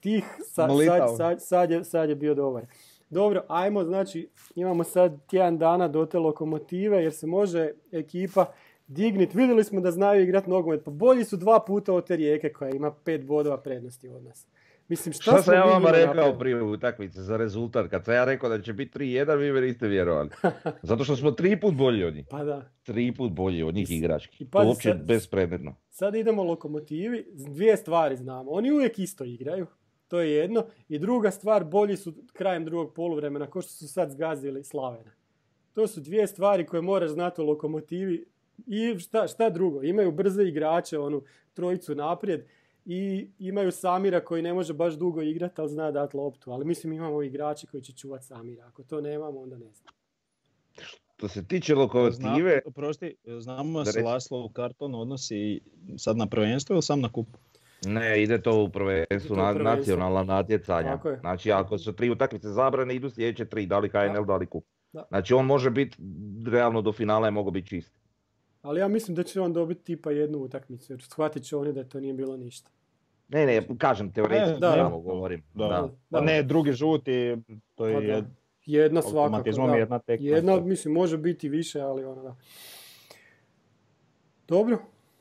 [0.00, 0.70] tih, sad,
[1.16, 2.66] sad, sad, je, sad je bio dobar.
[3.10, 8.46] Dobro, ajmo, znači, imamo sad tjedan dana do te lokomotive, jer se može ekipa
[8.86, 9.34] dignit.
[9.34, 12.70] Vidjeli smo da znaju igrati nogomet, pa bolji su dva puta od te rijeke koja
[12.70, 14.46] ima pet bodova prednosti od nas.
[14.92, 17.90] Mislim, šta, šta sam ja vama rekao prije utakmice za rezultat?
[17.90, 20.30] Kad sam ja rekao da će biti 3-1, vi me niste vjerovali.
[20.82, 22.26] Zato što smo tri put bolji od njih.
[22.30, 22.70] Pa da.
[22.82, 24.50] Tri put bolji od njih igrački.
[24.50, 25.74] to uopće sad, bespredmetno.
[25.90, 27.26] Sad idemo lokomotivi.
[27.32, 28.50] Dvije stvari znamo.
[28.50, 29.66] Oni uvijek isto igraju.
[30.08, 30.64] To je jedno.
[30.88, 35.10] I druga stvar, bolji su krajem drugog poluvremena, ko što su sad zgazili Slavena.
[35.72, 38.24] To su dvije stvari koje moraš znati u lokomotivi
[38.66, 39.82] i šta, šta drugo.
[39.82, 41.22] Imaju brze igrače, onu
[41.54, 42.44] trojicu naprijed
[42.84, 46.50] i imaju Samira koji ne može baš dugo igrati, ali zna dati loptu.
[46.50, 48.66] Ali mislim imamo igrači koji će čuvati Samira.
[48.66, 49.94] Ako to nemamo, onda ne znam.
[51.16, 52.60] Što se tiče lokomotive...
[52.74, 55.60] prosti, znamo se Laslo u karton odnosi
[55.96, 57.38] sad na prvenstvo ili sam na kupu?
[57.86, 60.98] Ne, ide to u prvenstvu, na, nacionalna natjecanja.
[61.20, 64.64] Znači ako su tri utakmice zabrane, idu sljedeće tri, da li KNL, da li kup.
[65.08, 65.96] Znači on može biti,
[66.46, 68.01] realno do finala je mogao biti čist.
[68.62, 71.84] Ali ja mislim da će on dobiti tipa jednu utakmicu, jer shvatit će oni da
[71.84, 72.70] to nije bilo ništa.
[73.28, 75.42] Ne, ne, kažem teoretski, da, da, govorim.
[75.54, 75.90] Da.
[76.10, 76.20] Da.
[76.20, 77.36] ne, drugi žuti,
[77.74, 78.22] to je...
[78.22, 78.28] Pa
[78.66, 79.76] jedna svakako, da.
[79.76, 82.36] Jedna, tekma, jedna mislim, može biti više, ali ono da.
[84.48, 84.78] Dobro,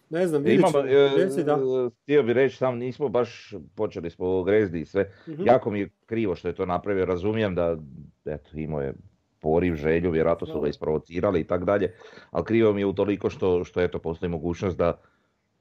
[0.09, 0.83] ne znam, vidjet ćemo.
[0.83, 1.89] E, da.
[2.03, 5.11] Htio bih reći, sam nismo baš počeli smo o grezdi i sve.
[5.27, 7.77] uh Jako mi je krivo što je to napravio, razumijem da
[8.25, 8.93] eto, imao je
[9.41, 11.93] poriv, želju, vjerojatno su ga isprovocirali i tako dalje,
[12.31, 15.01] ali krivo mi je utoliko što, što eto, postoji mogućnost da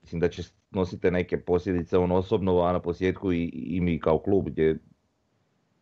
[0.02, 4.18] mislim da će nosite neke posljedice on osobno, a na posljedku i, i mi kao
[4.18, 4.78] klub gdje,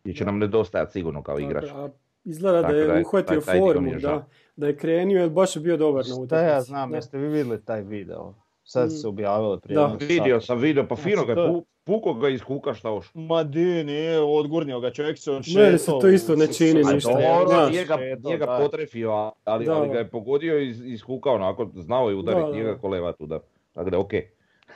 [0.03, 1.65] gdje će nam nedostajati sigurno kao igrač.
[1.73, 1.89] A
[2.23, 6.15] izgleda da je uhvatio formu, da, da je krenio, jer baš je bio dobar na
[6.15, 6.53] utakmici.
[6.53, 8.33] ja znam, jeste vi vidjeli taj video?
[8.69, 8.91] Sad mm.
[8.91, 9.75] se objavilo prije.
[9.75, 9.97] Da.
[9.99, 13.11] Vidio sam video, pa fino ga je puko ga iz kuka šta oš.
[13.13, 15.63] Ma di, nije, odgurnio ga čovjek se odšetao.
[15.63, 17.11] Meni se to isto ne čini ništa.
[17.11, 21.31] Dobro, nije ga, nije ga potrefio, ali, da, ali ga je pogodio iz, iz kuka
[21.31, 23.39] onako, znao je udariti, nije ga kolevati udar.
[23.73, 24.29] Tako da okej.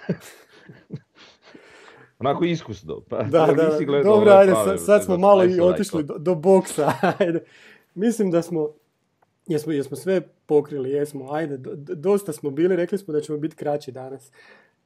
[0.07, 0.13] Okay.
[2.19, 3.01] Onako iskusno.
[3.09, 6.93] Pa, da, da, dobro, ajde, sad, sad smo malo i otišli do, do boksa.
[7.19, 7.43] Ajde.
[7.95, 8.69] Mislim da smo
[9.47, 11.57] Jesmo, jesmo sve pokrili, jesmo, ajde,
[11.95, 14.31] dosta smo bili, rekli smo da ćemo biti kraći danas.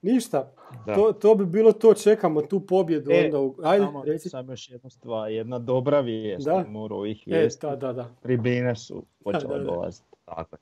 [0.01, 0.51] Ništa,
[0.85, 3.39] to, to, bi bilo to, čekamo tu pobjedu e, onda.
[3.39, 3.55] U...
[3.63, 4.29] Ajde, samo, reci.
[4.29, 6.65] Samo još jedna stvar, jedna dobra vijest da?
[6.73, 7.65] ovih e, vijesti.
[7.65, 8.09] E, da, da, da.
[8.21, 10.07] Tribine su počele dolaziti.
[10.25, 10.57] Tako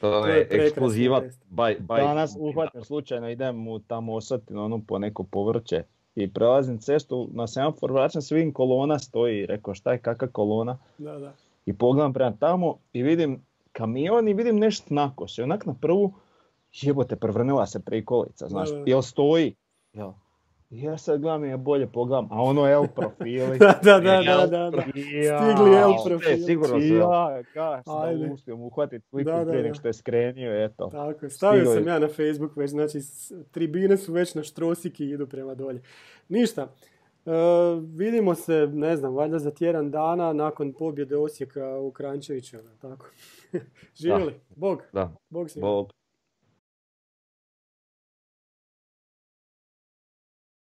[0.00, 1.22] To je, je eksploziva.
[1.50, 5.82] By, by, Danas uhvatim slučajno idem u tamo osatinu ono po neko povrće
[6.14, 10.78] i prelazim cestu na semafor, vraćam svim kolona stoji, rekao šta je kakva kolona.
[10.98, 11.32] Da, da.
[11.66, 13.42] I pogledam prema tamo i vidim
[13.72, 15.38] kamion i vidim nešto nakos.
[15.38, 16.14] I onak na prvu,
[16.72, 19.54] jebote, prevrnila se prikolica, znaš, jel stoji?
[19.92, 20.12] Jel?
[20.70, 23.58] Ja sad gledam je bolje pogledam, a ono L profili.
[23.58, 24.82] da, da, da, da, da, da.
[24.82, 26.42] Stigli L profili.
[26.42, 26.88] sigurno se.
[26.88, 30.88] Ja, ka, sam uspijem uhvatiti sliku prije nego što je skrenio, eto.
[30.92, 31.74] Tako, stavio Stigli.
[31.74, 32.98] sam ja na Facebook već, znači
[33.50, 35.82] tribine su već na štrosiki i idu prema dolje.
[36.28, 36.68] Ništa,
[37.26, 37.30] E,
[37.94, 42.56] vidimo se, ne znam, valjda za tjedan dana nakon pobjede Osijeka u Krančeviću.
[42.80, 43.06] Tako.
[44.00, 44.34] Živjeli.
[44.56, 44.82] Bog.
[44.92, 45.16] Da.
[45.30, 45.60] Bog si.
[45.60, 45.95] Bog.